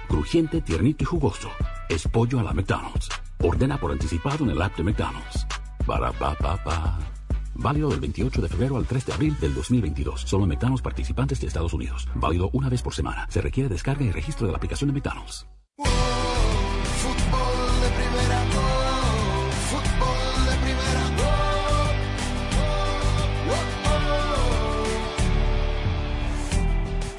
[0.08, 1.50] Crujiente, tiernito y jugoso.
[1.90, 3.10] Es pollo a la McDonald's.
[3.44, 5.46] Ordena por anticipado en el app de McDonald's.
[5.86, 6.98] Para pa pa pa.
[7.56, 10.22] Válido del 28 de febrero al 3 de abril del 2022.
[10.22, 12.08] Solo en McDonald's participantes de Estados Unidos.
[12.16, 13.28] Válido una vez por semana.
[13.30, 15.46] Se requiere descarga y registro de la aplicación de McDonald's.
[16.98, 21.27] Fútbol de primera, oh, fútbol de primera, oh,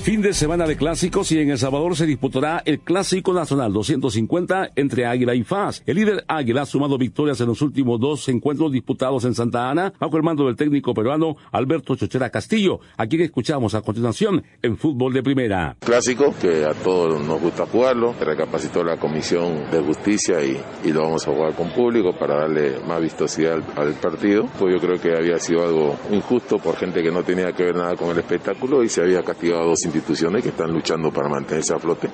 [0.09, 4.71] Fin de semana de clásicos y en El Salvador se disputará el Clásico Nacional 250
[4.75, 5.83] entre Águila y FAS.
[5.85, 9.93] El líder Águila ha sumado victorias en los últimos dos encuentros disputados en Santa Ana
[10.01, 14.79] bajo el mando del técnico peruano Alberto Chochera Castillo, a quien escuchamos a continuación en
[14.79, 15.77] Fútbol de Primera.
[15.81, 21.29] Clásico que a todos nos gusta jugarlo, recapacitó la Comisión de Justicia y, lo vamos
[21.29, 24.49] a jugar con público para darle más vistosidad al, al partido.
[24.59, 27.77] Pues yo creo que había sido algo injusto por gente que no tenía que ver
[27.77, 31.74] nada con el espectáculo y se había castigado dos instituciones que están luchando para mantenerse
[31.74, 32.09] a flote.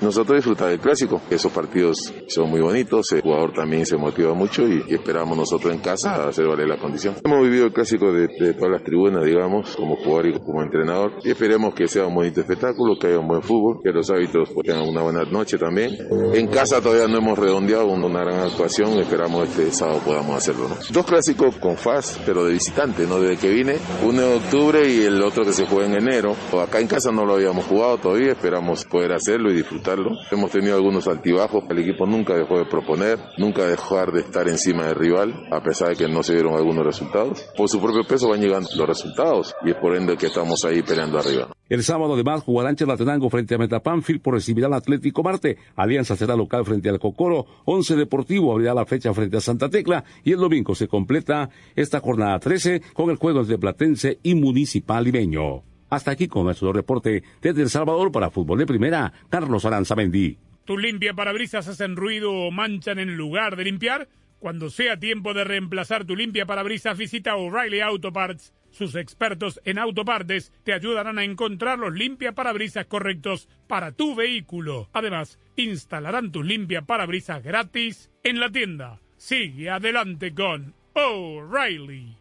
[0.00, 4.68] Nosotros disfrutar del clásico, esos partidos son muy bonitos, el jugador también se motiva mucho
[4.68, 7.14] y, esperamos nosotros en casa hacer valer la condición.
[7.24, 11.12] Hemos vivido el clásico de, de todas las tribunas, digamos, como jugador y como entrenador
[11.24, 14.50] y esperemos que sea un bonito espectáculo, que haya un buen fútbol, que los árbitros
[14.52, 15.96] pues, tengan una buena noche también.
[16.34, 20.68] En casa todavía no hemos redondeado una gran actuación, esperamos este sábado podamos hacerlo.
[20.90, 23.18] Dos clásicos con FAS, pero de visitante, ¿no?
[23.18, 26.36] Desde que vine, uno en octubre y el otro que se juega en enero.
[26.62, 30.10] Acá en casa no lo habíamos jugado todavía, esperamos poder hacerlo y disfrutarlo.
[30.30, 34.86] Hemos tenido algunos altibajos, el equipo nunca dejó de proponer, nunca dejar de estar encima
[34.86, 37.48] del rival, a pesar de que no se dieron algunos resultados.
[37.56, 40.82] Por su propio peso van llegando los resultados y es por ende que estamos ahí
[40.82, 41.48] peleando arriba.
[41.68, 45.56] El sábado además jugará en Chalatenango frente a Metapanfil por recibir al Atlético Marte.
[45.74, 47.46] Alianza será local frente al Cocoro.
[47.64, 52.00] Once Deportivo abrirá la fecha frente a Santa Tecla y el domingo se completa esta
[52.00, 55.75] jornada 13 con el juego entre Platense y Municipal Limeño.
[55.88, 60.38] Hasta aquí con nuestro reporte desde El Salvador para Fútbol de Primera, Carlos Aranzamendi.
[60.64, 64.08] ¿Tu limpia parabrisas hacen ruido o manchan en lugar de limpiar?
[64.38, 68.52] Cuando sea tiempo de reemplazar tu limpia parabrisas, visita O'Reilly Auto Parts.
[68.70, 74.90] Sus expertos en autopartes te ayudarán a encontrar los limpia parabrisas correctos para tu vehículo.
[74.92, 79.00] Además, instalarán tu limpia parabrisas gratis en la tienda.
[79.16, 82.16] Sigue adelante con O'Reilly.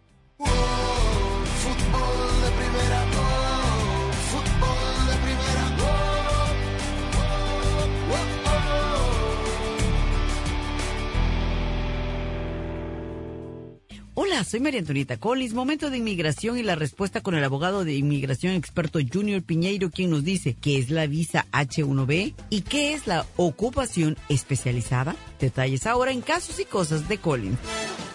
[14.18, 15.54] Hola, soy María Antonieta Collis.
[15.54, 20.10] Momento de inmigración y la respuesta con el abogado de inmigración experto Junior Piñeiro, quien
[20.10, 25.18] nos dice qué es la visa H1B y qué es la ocupación especializada.
[25.40, 27.60] Detalles ahora en casos y cosas de Collins.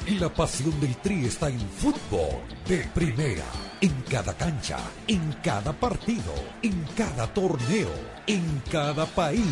[0.06, 3.44] Y la pasión del Tri está en fútbol de primera.
[3.80, 7.90] En cada cancha, en cada partido, en cada torneo,
[8.26, 9.44] en cada país,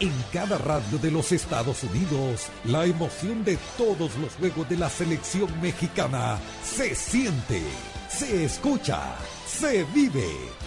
[0.00, 2.46] en cada radio de los Estados Unidos.
[2.64, 7.62] La emoción de todos los juegos de la selección mexicana se siente,
[8.08, 9.00] se escucha,
[9.46, 10.28] se vive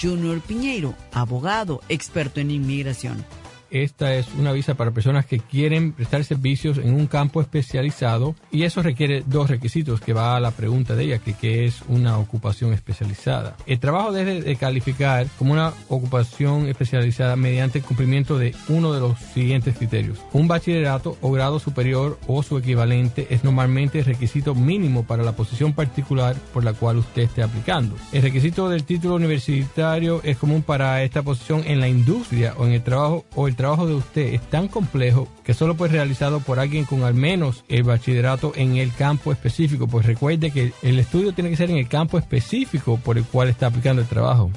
[0.00, 3.24] Junior Piñeiro, abogado, experto en inmigración.
[3.70, 8.62] Esta es una visa para personas que quieren prestar servicios en un campo especializado y
[8.62, 12.72] eso requiere dos requisitos que va a la pregunta de ella, que, es una ocupación
[12.72, 13.56] especializada.
[13.66, 19.00] El trabajo debe de calificar como una ocupación especializada mediante el cumplimiento de uno de
[19.00, 20.18] los siguientes criterios.
[20.32, 25.32] Un bachillerato o grado superior o su equivalente es normalmente el requisito mínimo para la
[25.32, 27.96] posición particular por la cual usted esté aplicando.
[28.12, 32.72] El requisito del título universitario es común para esta posición en la industria o en
[32.72, 36.40] el trabajo o el trabajo de usted es tan complejo que solo puede ser realizado
[36.40, 39.88] por alguien con al menos el bachillerato en el campo específico.
[39.88, 43.48] Pues recuerde que el estudio tiene que ser en el campo específico por el cual
[43.48, 44.50] está aplicando el trabajo.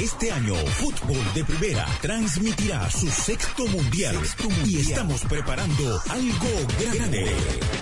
[0.00, 4.16] Este año, Fútbol de Primera transmitirá su sexto mundial,
[4.64, 6.48] y estamos preparando algo
[6.80, 7.30] grande.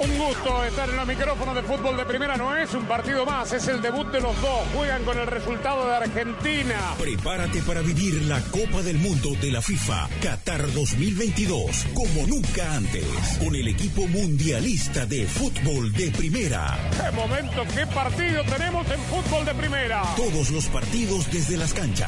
[0.01, 2.37] Un gusto estar en los micrófonos de fútbol de primera.
[2.37, 4.67] No es un partido más, es el debut de los dos.
[4.75, 6.95] Juegan con el resultado de Argentina.
[6.99, 13.05] Prepárate para vivir la Copa del Mundo de la FIFA Qatar 2022 como nunca antes,
[13.39, 16.79] con el equipo mundialista de fútbol de primera.
[16.91, 20.03] ¡Qué momento, qué partido tenemos en fútbol de primera!
[20.17, 22.08] Todos los partidos desde las canchas,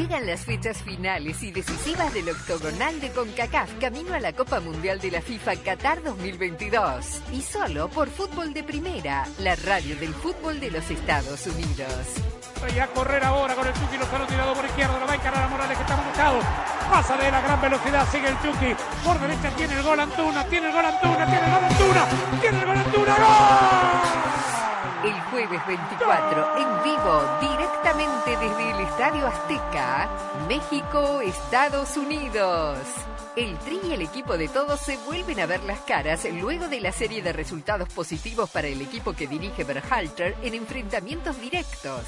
[0.00, 4.98] Llegan las fechas finales y decisivas del octogonal de CONCACAF camino a la Copa Mundial
[4.98, 7.20] de la FIFA Qatar 2022.
[7.34, 11.92] Y solo por Fútbol de Primera, la radio del fútbol de los Estados Unidos.
[12.62, 15.42] Voy a correr ahora con el Chucky Lozano tirado por izquierda, lo va a encarar
[15.44, 16.40] a Morales que está marcado.
[16.90, 18.74] Pasa de la gran velocidad, sigue el Chucky.
[19.04, 22.06] Por derecha tiene el gol Antuna, tiene el gol Antuna, tiene el gol Antuna,
[22.40, 24.29] tiene el gol Antuna, ¡gol!
[25.02, 30.10] El jueves 24, en vivo, directamente desde el Estadio Azteca,
[30.46, 32.76] México, Estados Unidos.
[33.36, 36.80] El Tri y el equipo de todos se vuelven a ver las caras luego de
[36.80, 42.02] la serie de resultados positivos para el equipo que dirige Berhalter en enfrentamientos directos.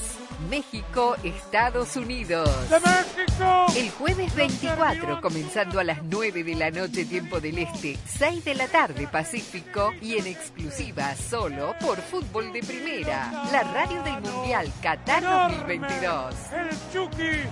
[0.50, 2.50] México, Estados Unidos.
[2.68, 3.66] ¡De México!
[3.76, 8.54] El jueves 24, comenzando a las 9 de la noche tiempo del Este, 6 de
[8.56, 14.66] la tarde Pacífico y en exclusiva solo por Fútbol de Primera, la radio del Mundial
[14.82, 16.34] Qatar 2022.
[16.52, 17.46] El Chucky,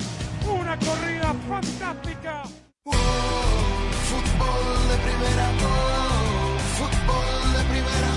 [0.48, 2.42] una corrida fantástica.
[2.84, 2.98] Fútbol
[4.88, 8.10] de primera, oh, fútbol de primera,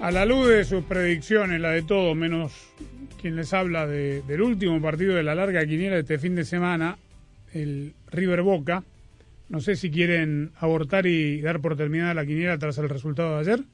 [0.00, 2.52] oh, A la luz de sus predicciones, la de todos, menos
[3.20, 6.44] quien les habla de- del último partido de la larga quiniela de este fin de
[6.44, 6.98] semana,
[7.54, 8.82] el River Boca.
[9.48, 13.40] No sé si quieren abortar y dar por terminada la quiniela tras el resultado de
[13.40, 13.64] ayer.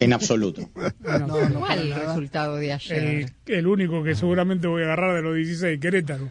[0.00, 0.68] En absoluto.
[1.02, 2.98] ¿Cuál el resultado de ayer?
[3.46, 6.30] El, el único que seguramente voy a agarrar de los 16, Querétaro.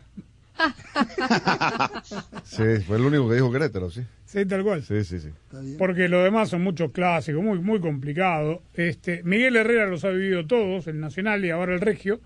[2.43, 4.01] Sí, fue el único que dijo Querétaro, sí.
[4.25, 4.83] Sí, tal cual.
[4.83, 5.29] Sí, sí, sí.
[5.77, 8.61] Porque los demás son muchos clásicos, muy, muy complicado.
[8.73, 12.21] Este, Miguel Herrera los ha vivido todos, el Nacional y ahora el Regio,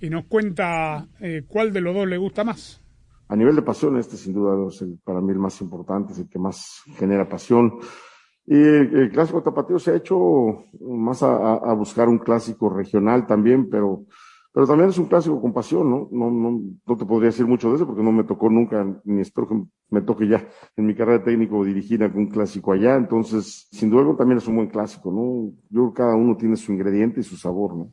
[0.00, 2.80] y nos cuenta eh, cuál de los dos le gusta más.
[3.28, 6.18] A nivel de pasión, este sin duda es el, para mí el más importante, es
[6.18, 7.78] el que más genera pasión.
[8.46, 13.70] Y el, el clásico tapatío se ha hecho más a buscar un clásico regional también,
[13.70, 14.04] pero,
[14.52, 16.08] pero también es un clásico con pasión, ¿no?
[16.12, 19.22] No, no, no te podría decir mucho de eso porque no me tocó nunca, ni
[19.22, 20.46] espero que me toque ya
[20.76, 22.96] en mi carrera técnico dirigir algún clásico allá.
[22.96, 25.52] Entonces, sin duda también es un buen clásico, ¿no?
[25.70, 27.92] Yo creo que cada uno tiene su ingrediente y su sabor, ¿no?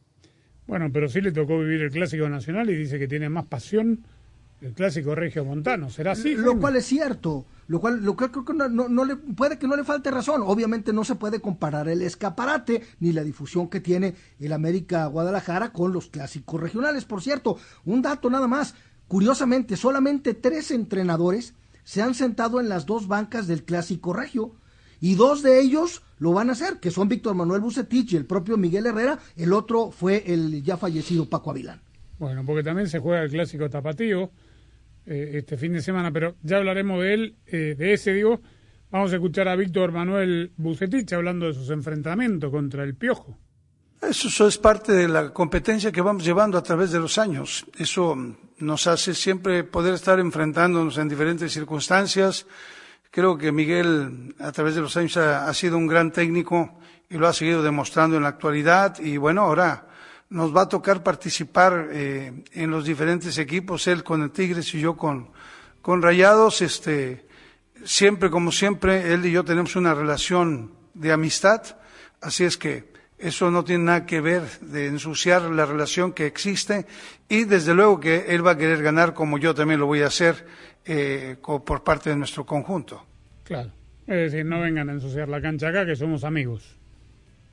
[0.68, 4.06] Bueno, pero sí le tocó vivir el Clásico Nacional y dice que tiene más pasión
[4.62, 5.90] el Clásico Regio Montano.
[5.90, 6.36] ¿Será así?
[6.36, 9.58] Lo cual es cierto, lo cual, lo cual creo que no, no- no le, puede
[9.58, 10.42] que no le falte razón.
[10.46, 15.74] Obviamente no se puede comparar el escaparate ni la difusión que tiene el América Guadalajara
[15.74, 17.06] con los clásicos regionales.
[17.06, 18.76] Por cierto, un dato nada más.
[19.08, 21.54] Curiosamente, solamente tres entrenadores
[21.84, 24.56] se han sentado en las dos bancas del clásico regio.
[25.04, 28.28] y dos de ellos lo van a hacer, que son Víctor Manuel Bucetich y el
[28.28, 31.82] propio Miguel Herrera, el otro fue el ya fallecido Paco Avilán.
[32.20, 34.30] Bueno, porque también se juega el clásico tapatío
[35.06, 38.42] eh, este fin de semana, pero ya hablaremos de él, eh, de ese digo.
[38.92, 43.38] Vamos a escuchar a Víctor Manuel Bucetich hablando de sus enfrentamientos contra el Piojo.
[44.02, 47.66] Eso, es parte de la competencia que vamos llevando a través de los años.
[47.78, 48.18] Eso
[48.58, 52.48] nos hace siempre poder estar enfrentándonos en diferentes circunstancias.
[53.12, 56.80] Creo que Miguel, a través de los años, ha, ha sido un gran técnico
[57.10, 59.00] y lo ha seguido demostrando en la actualidad.
[59.00, 59.88] Y bueno, ahora
[60.32, 64.80] nos va a tocar participar eh, en los diferentes equipos, él con el Tigres y
[64.80, 65.30] yo con,
[65.82, 66.62] con Rayados.
[66.62, 67.26] Este,
[67.86, 71.62] siempre, como siempre, él y yo tenemos una relación de amistad,
[72.22, 76.88] así es que eso no tiene nada que ver de ensuciar la relación que existe
[77.30, 80.08] y desde luego que él va a querer ganar como yo también lo voy a
[80.08, 80.44] hacer
[80.86, 83.06] eh, co- por parte de nuestro conjunto.
[83.44, 83.70] Claro.
[84.08, 86.64] Es decir, no vengan a ensuciar la cancha acá, que somos amigos.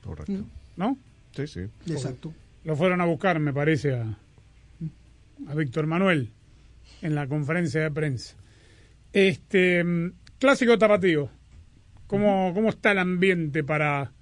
[0.02, 0.32] Correcto.
[0.76, 0.96] ¿No?
[1.36, 1.60] Sí, sí.
[1.86, 2.32] Exacto.
[2.64, 4.18] Lo fueron a buscar, me parece, a,
[5.48, 6.32] a Víctor Manuel
[7.02, 8.36] en la conferencia de prensa.
[9.12, 11.30] Este mm, clásico tapatío.
[12.06, 14.12] ¿Cómo, ¿Cómo está el ambiente para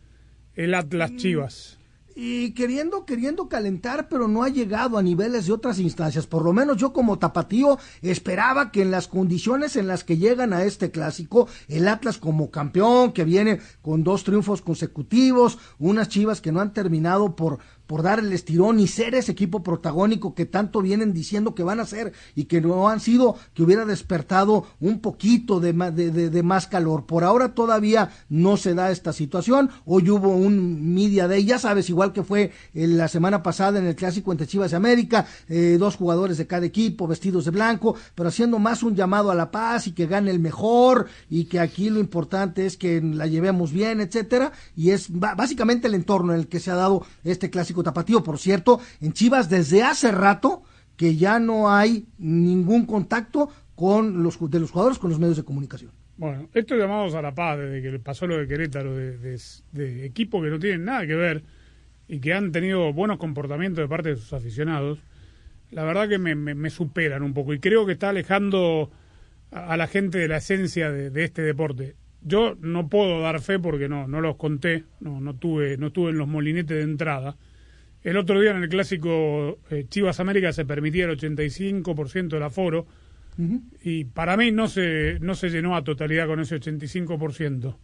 [0.55, 1.79] el Atlas Chivas?
[2.19, 6.27] y queriendo, queriendo calentar, pero no ha llegado a niveles de otras instancias.
[6.27, 10.55] Por lo menos yo como tapatío esperaba que en las condiciones en las que llegan
[10.55, 16.41] a este clásico, el Atlas como campeón, que viene con dos triunfos consecutivos, unas chivas
[16.41, 20.47] que no han terminado por, por dar el estirón y ser ese equipo protagónico que
[20.47, 24.67] tanto vienen diciendo que van a ser y que no han sido, que hubiera despertado
[24.81, 27.07] un poquito de, de, más calor.
[27.07, 29.71] Por ahora todavía no se da esta situación.
[29.85, 33.97] Hoy hubo un media day, ya sabes, igual que fue la semana pasada en el
[33.97, 38.29] clásico entre Chivas y América, eh, dos jugadores de cada equipo vestidos de blanco, pero
[38.29, 41.91] haciendo más un llamado a la paz y que gane el mejor y que aquí
[41.91, 46.49] lo importante es que la llevemos bien, etcétera, y es básicamente el entorno en el
[46.49, 48.23] que se ha dado este clásico tapatío.
[48.23, 50.63] Por cierto, en Chivas desde hace rato
[50.97, 55.45] que ya no hay ningún contacto con los de los jugadores con los medios de
[55.45, 55.93] comunicación.
[56.17, 59.39] Bueno, estos llamados a la paz desde que pasó lo de Querétaro, de,
[59.73, 61.43] de, equipos que no tienen nada que ver
[62.09, 64.99] y que han tenido buenos comportamientos de parte de sus aficionados,
[65.71, 68.91] la verdad que me, superan un poco y creo que está alejando
[69.51, 71.97] a, la gente de la esencia de, de este deporte.
[72.23, 76.11] Yo no puedo dar fe porque no, no los conté, no, no tuve, no estuve
[76.11, 77.37] en los molinetes de entrada.
[78.07, 82.87] El otro día en el clásico eh, Chivas América se permitía el 85% del aforo
[83.83, 87.77] y para mí no se, no se llenó a totalidad con ese 85%.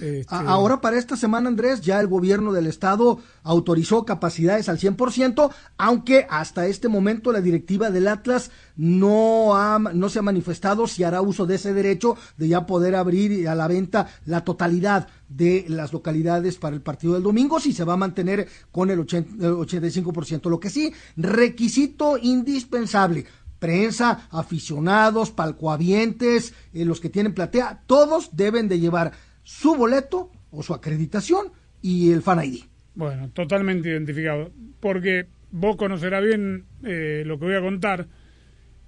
[0.00, 5.52] Este, Ahora para esta semana, Andrés, ya el gobierno del estado autorizó capacidades al 100%,
[5.76, 11.04] aunque hasta este momento la directiva del Atlas no, ha, no se ha manifestado si
[11.04, 15.66] hará uso de ese derecho de ya poder abrir a la venta la totalidad de
[15.68, 19.46] las localidades para el partido del domingo, si se va a mantener con el 80
[19.46, 20.48] el 85%.
[20.48, 23.26] Lo que sí, requisito indispensable,
[23.58, 29.12] prensa, aficionados, palcoavientes, eh, los que tienen platea, todos deben de llevar
[29.42, 32.64] su boleto o su acreditación y el fan ID.
[32.94, 34.50] Bueno, totalmente identificado.
[34.80, 38.06] Porque vos conocerás bien eh, lo que voy a contar.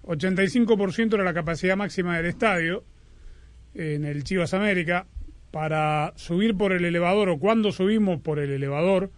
[0.02, 2.84] 85% era la capacidad máxima del estadio
[3.74, 5.06] en el Chivas América.
[5.50, 9.12] Para subir por el elevador o cuando subimos por el elevador,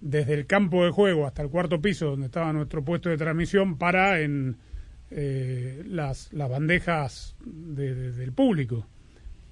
[0.00, 3.76] desde el campo de juego hasta el cuarto piso donde estaba nuestro puesto de transmisión,
[3.76, 4.56] para en
[5.10, 8.86] eh, las, las bandejas de- de- del público.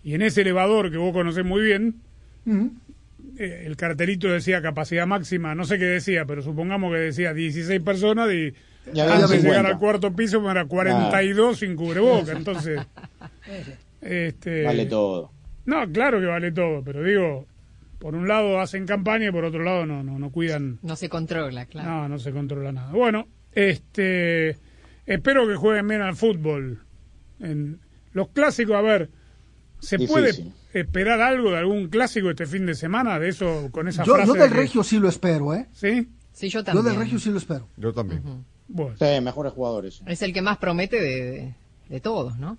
[0.04, 2.02] Y en ese elevador que vos conocés muy bien,
[3.38, 7.82] eh, el cartelito decía capacidad máxima, no sé qué decía, pero supongamos que decía 16
[7.82, 8.54] personas y
[8.86, 9.36] antes de 50.
[9.38, 12.80] llegar al cuarto piso me era 42 sin cubreboca, entonces...
[14.02, 15.32] este, Vale todo.
[15.64, 17.46] No, claro que vale todo, pero digo,
[17.98, 20.78] por un lado hacen campaña y por otro lado no, no, no cuidan...
[20.82, 21.90] No se controla, claro.
[21.90, 22.92] No, no se controla nada.
[22.92, 24.58] Bueno, este,
[25.06, 26.82] espero que jueguen bien al fútbol.
[27.40, 27.80] En
[28.12, 29.08] los clásicos, a ver,
[29.84, 30.12] ¿se Difícil.
[30.12, 33.18] puede esperar algo de algún clásico este fin de semana?
[33.18, 34.26] De eso, con esa Yo, frase.
[34.28, 35.66] yo de del que- Regio sí lo espero, ¿eh?
[35.72, 36.08] ¿Sí?
[36.32, 36.84] Sí, yo Yo también.
[36.86, 37.68] del Regio sí lo espero.
[37.76, 38.22] Yo también.
[38.66, 38.96] Bueno.
[38.98, 40.02] Sí, mejores jugadores.
[40.06, 41.54] Es el que más promete de, de,
[41.88, 42.58] de todos, ¿no?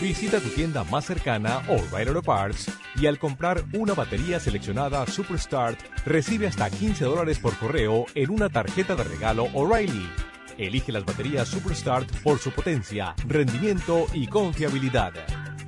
[0.00, 5.78] Visita tu tienda más cercana O'Reilly Auto Parts y al comprar una batería seleccionada Superstart
[6.04, 10.10] recibe hasta 15 dólares por correo en una tarjeta de regalo O'Reilly.
[10.58, 15.12] Elige las baterías Superstart por su potencia, rendimiento y confiabilidad.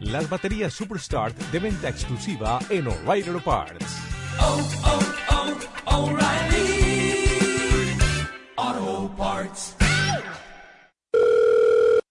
[0.01, 4.03] Las baterías Superstart de venta exclusiva en O'Reilly Auto Parts.
[8.57, 9.82] Auto Parts.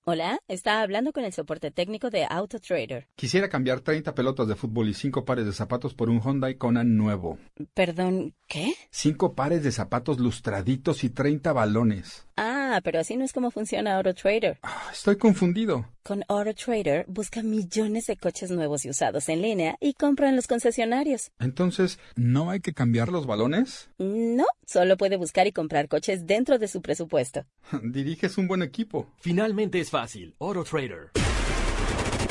[0.03, 3.07] Hola, está hablando con el soporte técnico de AutoTrader.
[3.15, 6.83] Quisiera cambiar 30 pelotas de fútbol y 5 pares de zapatos por un Hyundai Kona
[6.83, 7.37] nuevo.
[7.75, 8.73] Perdón, ¿qué?
[8.89, 12.25] 5 pares de zapatos lustraditos y 30 balones.
[12.43, 14.57] Ah, pero así no es como funciona AutoTrader.
[14.91, 15.85] Estoy confundido.
[16.01, 20.47] Con AutoTrader busca millones de coches nuevos y usados en línea y compra en los
[20.47, 21.29] concesionarios.
[21.37, 23.91] Entonces, ¿no hay que cambiar los balones?
[23.99, 27.45] No, solo puede buscar y comprar coches dentro de su presupuesto.
[27.83, 29.07] Diriges un buen equipo.
[29.19, 30.33] Finalmente es fácil.
[30.39, 31.11] AutoTrader.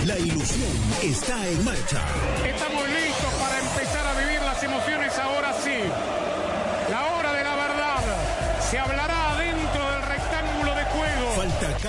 [0.06, 0.72] La ilusión
[1.04, 2.04] está en marcha.
[2.48, 2.89] Estamos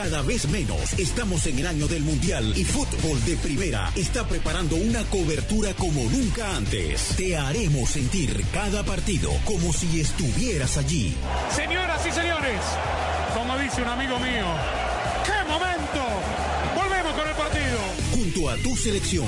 [0.04, 0.93] cada vez menos.
[0.97, 6.02] Estamos en el año del Mundial y Fútbol de Primera está preparando una cobertura como
[6.10, 7.14] nunca antes.
[7.18, 11.16] Te haremos sentir cada partido como si estuvieras allí.
[11.56, 12.62] Señoras y señores,
[13.36, 14.45] como dice un amigo mío,
[15.24, 16.02] ¡qué momento!
[16.76, 17.80] Volvemos con el partido.
[18.16, 19.28] Junto a tu selección,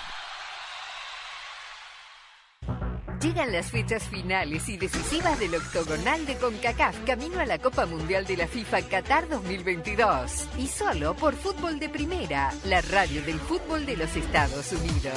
[3.21, 8.25] Llegan las fechas finales y decisivas del octogonal de CONCACAF camino a la Copa Mundial
[8.25, 10.47] de la FIFA Qatar 2022.
[10.57, 15.13] Y solo por Fútbol de Primera, la radio del fútbol de los Estados Unidos.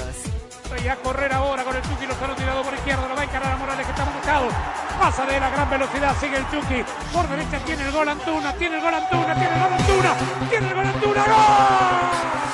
[0.84, 3.52] Y a correr ahora con el Chucky Lozano tirado por izquierda, lo va a encarar
[3.52, 4.48] a Morales que está buscado.
[5.00, 6.84] Pasa de la gran velocidad, sigue el Chucky.
[7.11, 10.16] Por derecha tiene el gol Antuna, tiene el gol Antuna, tiene el gol Antuna,
[10.50, 12.53] tiene el gol Antuna, ¡gol!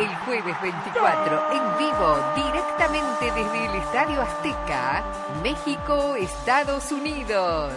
[0.00, 5.04] El jueves 24, en vivo, directamente desde el Estadio Azteca,
[5.42, 7.74] México, Estados Unidos.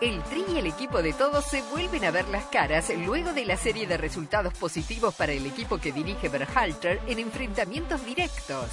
[0.00, 3.44] El Tri y el equipo de todos se vuelven a ver las caras luego de
[3.44, 8.64] la serie de resultados positivos para el equipo que dirige Berhalter en enfrentamientos directos.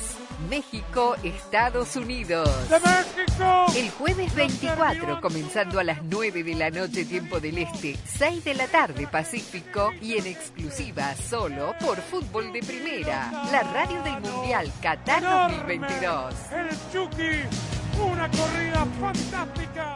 [0.49, 2.47] México, Estados Unidos.
[2.69, 3.65] ¡De México!
[3.75, 8.53] El jueves 24, comenzando a las 9 de la noche tiempo del Este, 6 de
[8.53, 14.71] la tarde Pacífico y en exclusiva solo por Fútbol de Primera, la radio del Mundial
[14.81, 16.33] Qatar 2022.
[16.53, 19.95] El Chucky, una corrida fantástica.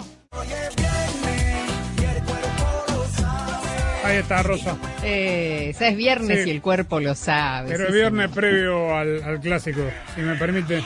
[4.03, 4.77] Ahí está, Rosa.
[5.03, 6.49] Eh, es viernes Sí.
[6.49, 7.69] y el cuerpo lo sabe.
[7.71, 8.36] Pero sí, el viernes señor.
[8.36, 9.82] previo al, al clásico,
[10.15, 10.84] si me permite.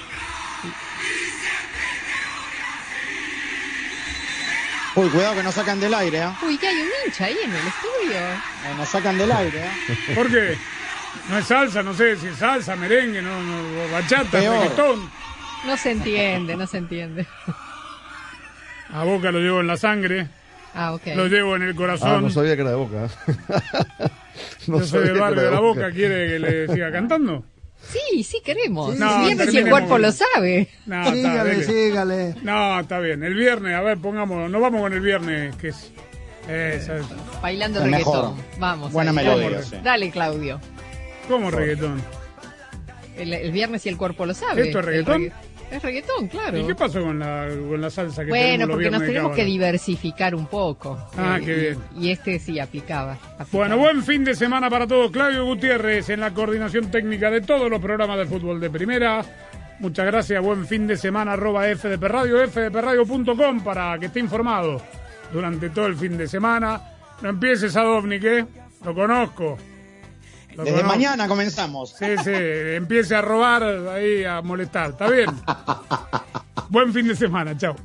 [4.96, 6.30] Uy, cuidado que nos sacan del aire, ¿eh?
[6.46, 8.18] Uy, que hay un hincha ahí en el estudio.
[8.20, 9.98] Eh, Nos sacan del aire, ¿eh?
[10.16, 10.58] ¿Por qué?
[11.30, 15.10] No es salsa, no sé si es salsa, merengue, no, no, bachata, reggaetón.
[15.66, 17.26] No se entiende, no se entiende.
[18.96, 20.28] A Boca lo llevo en la sangre,
[20.74, 21.08] Ah, ok.
[21.16, 22.22] lo llevo en el Ah, corazón.
[22.24, 23.08] no sabía que era de boca.
[24.68, 27.44] No Yo soy del barrio de la Boca, ¿quiere que le siga cantando?
[27.88, 28.98] Sí, sí queremos.
[28.98, 30.68] No, el viernes y el cuerpo lo sabe.
[30.88, 32.36] No, Sígale, sígale.
[32.42, 33.24] No, está bien.
[33.24, 35.92] El viernes, a ver, pongamos, no vamos con el viernes, que es...
[37.42, 38.16] Bailando El mejor.
[38.36, 38.60] reggaetón.
[38.60, 38.92] Vamos.
[38.92, 39.18] Buena ahí.
[39.18, 39.76] melodía, Dale, sí.
[39.84, 40.60] Dale, Claudio.
[41.28, 42.02] ¿Cómo reggaetón?
[43.18, 44.64] El, el viernes y el cuerpo lo sabe.
[44.68, 45.32] ¿Esto es El reggaetón?
[45.76, 46.58] Es reggaetón, claro.
[46.58, 50.34] ¿Y qué pasó con la, con la salsa que Bueno, porque nos tenemos que diversificar
[50.36, 50.98] un poco.
[51.18, 51.78] Ah, Eh, qué bien.
[52.00, 53.14] Y este sí aplicaba.
[53.14, 53.50] aplicaba.
[53.52, 55.12] Bueno, buen fin de semana para todos.
[55.12, 59.24] Claudio Gutiérrez en la coordinación técnica de todos los programas de fútbol de primera.
[59.80, 60.42] Muchas gracias.
[60.42, 61.34] Buen fin de semana.
[61.34, 64.82] Arroba FDP Radio, fdpradio.com para que esté informado
[65.34, 66.82] durante todo el fin de semana.
[67.22, 68.46] No empieces a Dovnik, ¿eh?
[68.86, 69.58] Lo conozco.
[70.58, 71.96] Desde mañana comenzamos.
[71.98, 74.92] Sí, sí, empiece a robar ahí, a molestar.
[74.92, 75.30] Está bien.
[76.70, 77.76] Buen fin de semana, chao.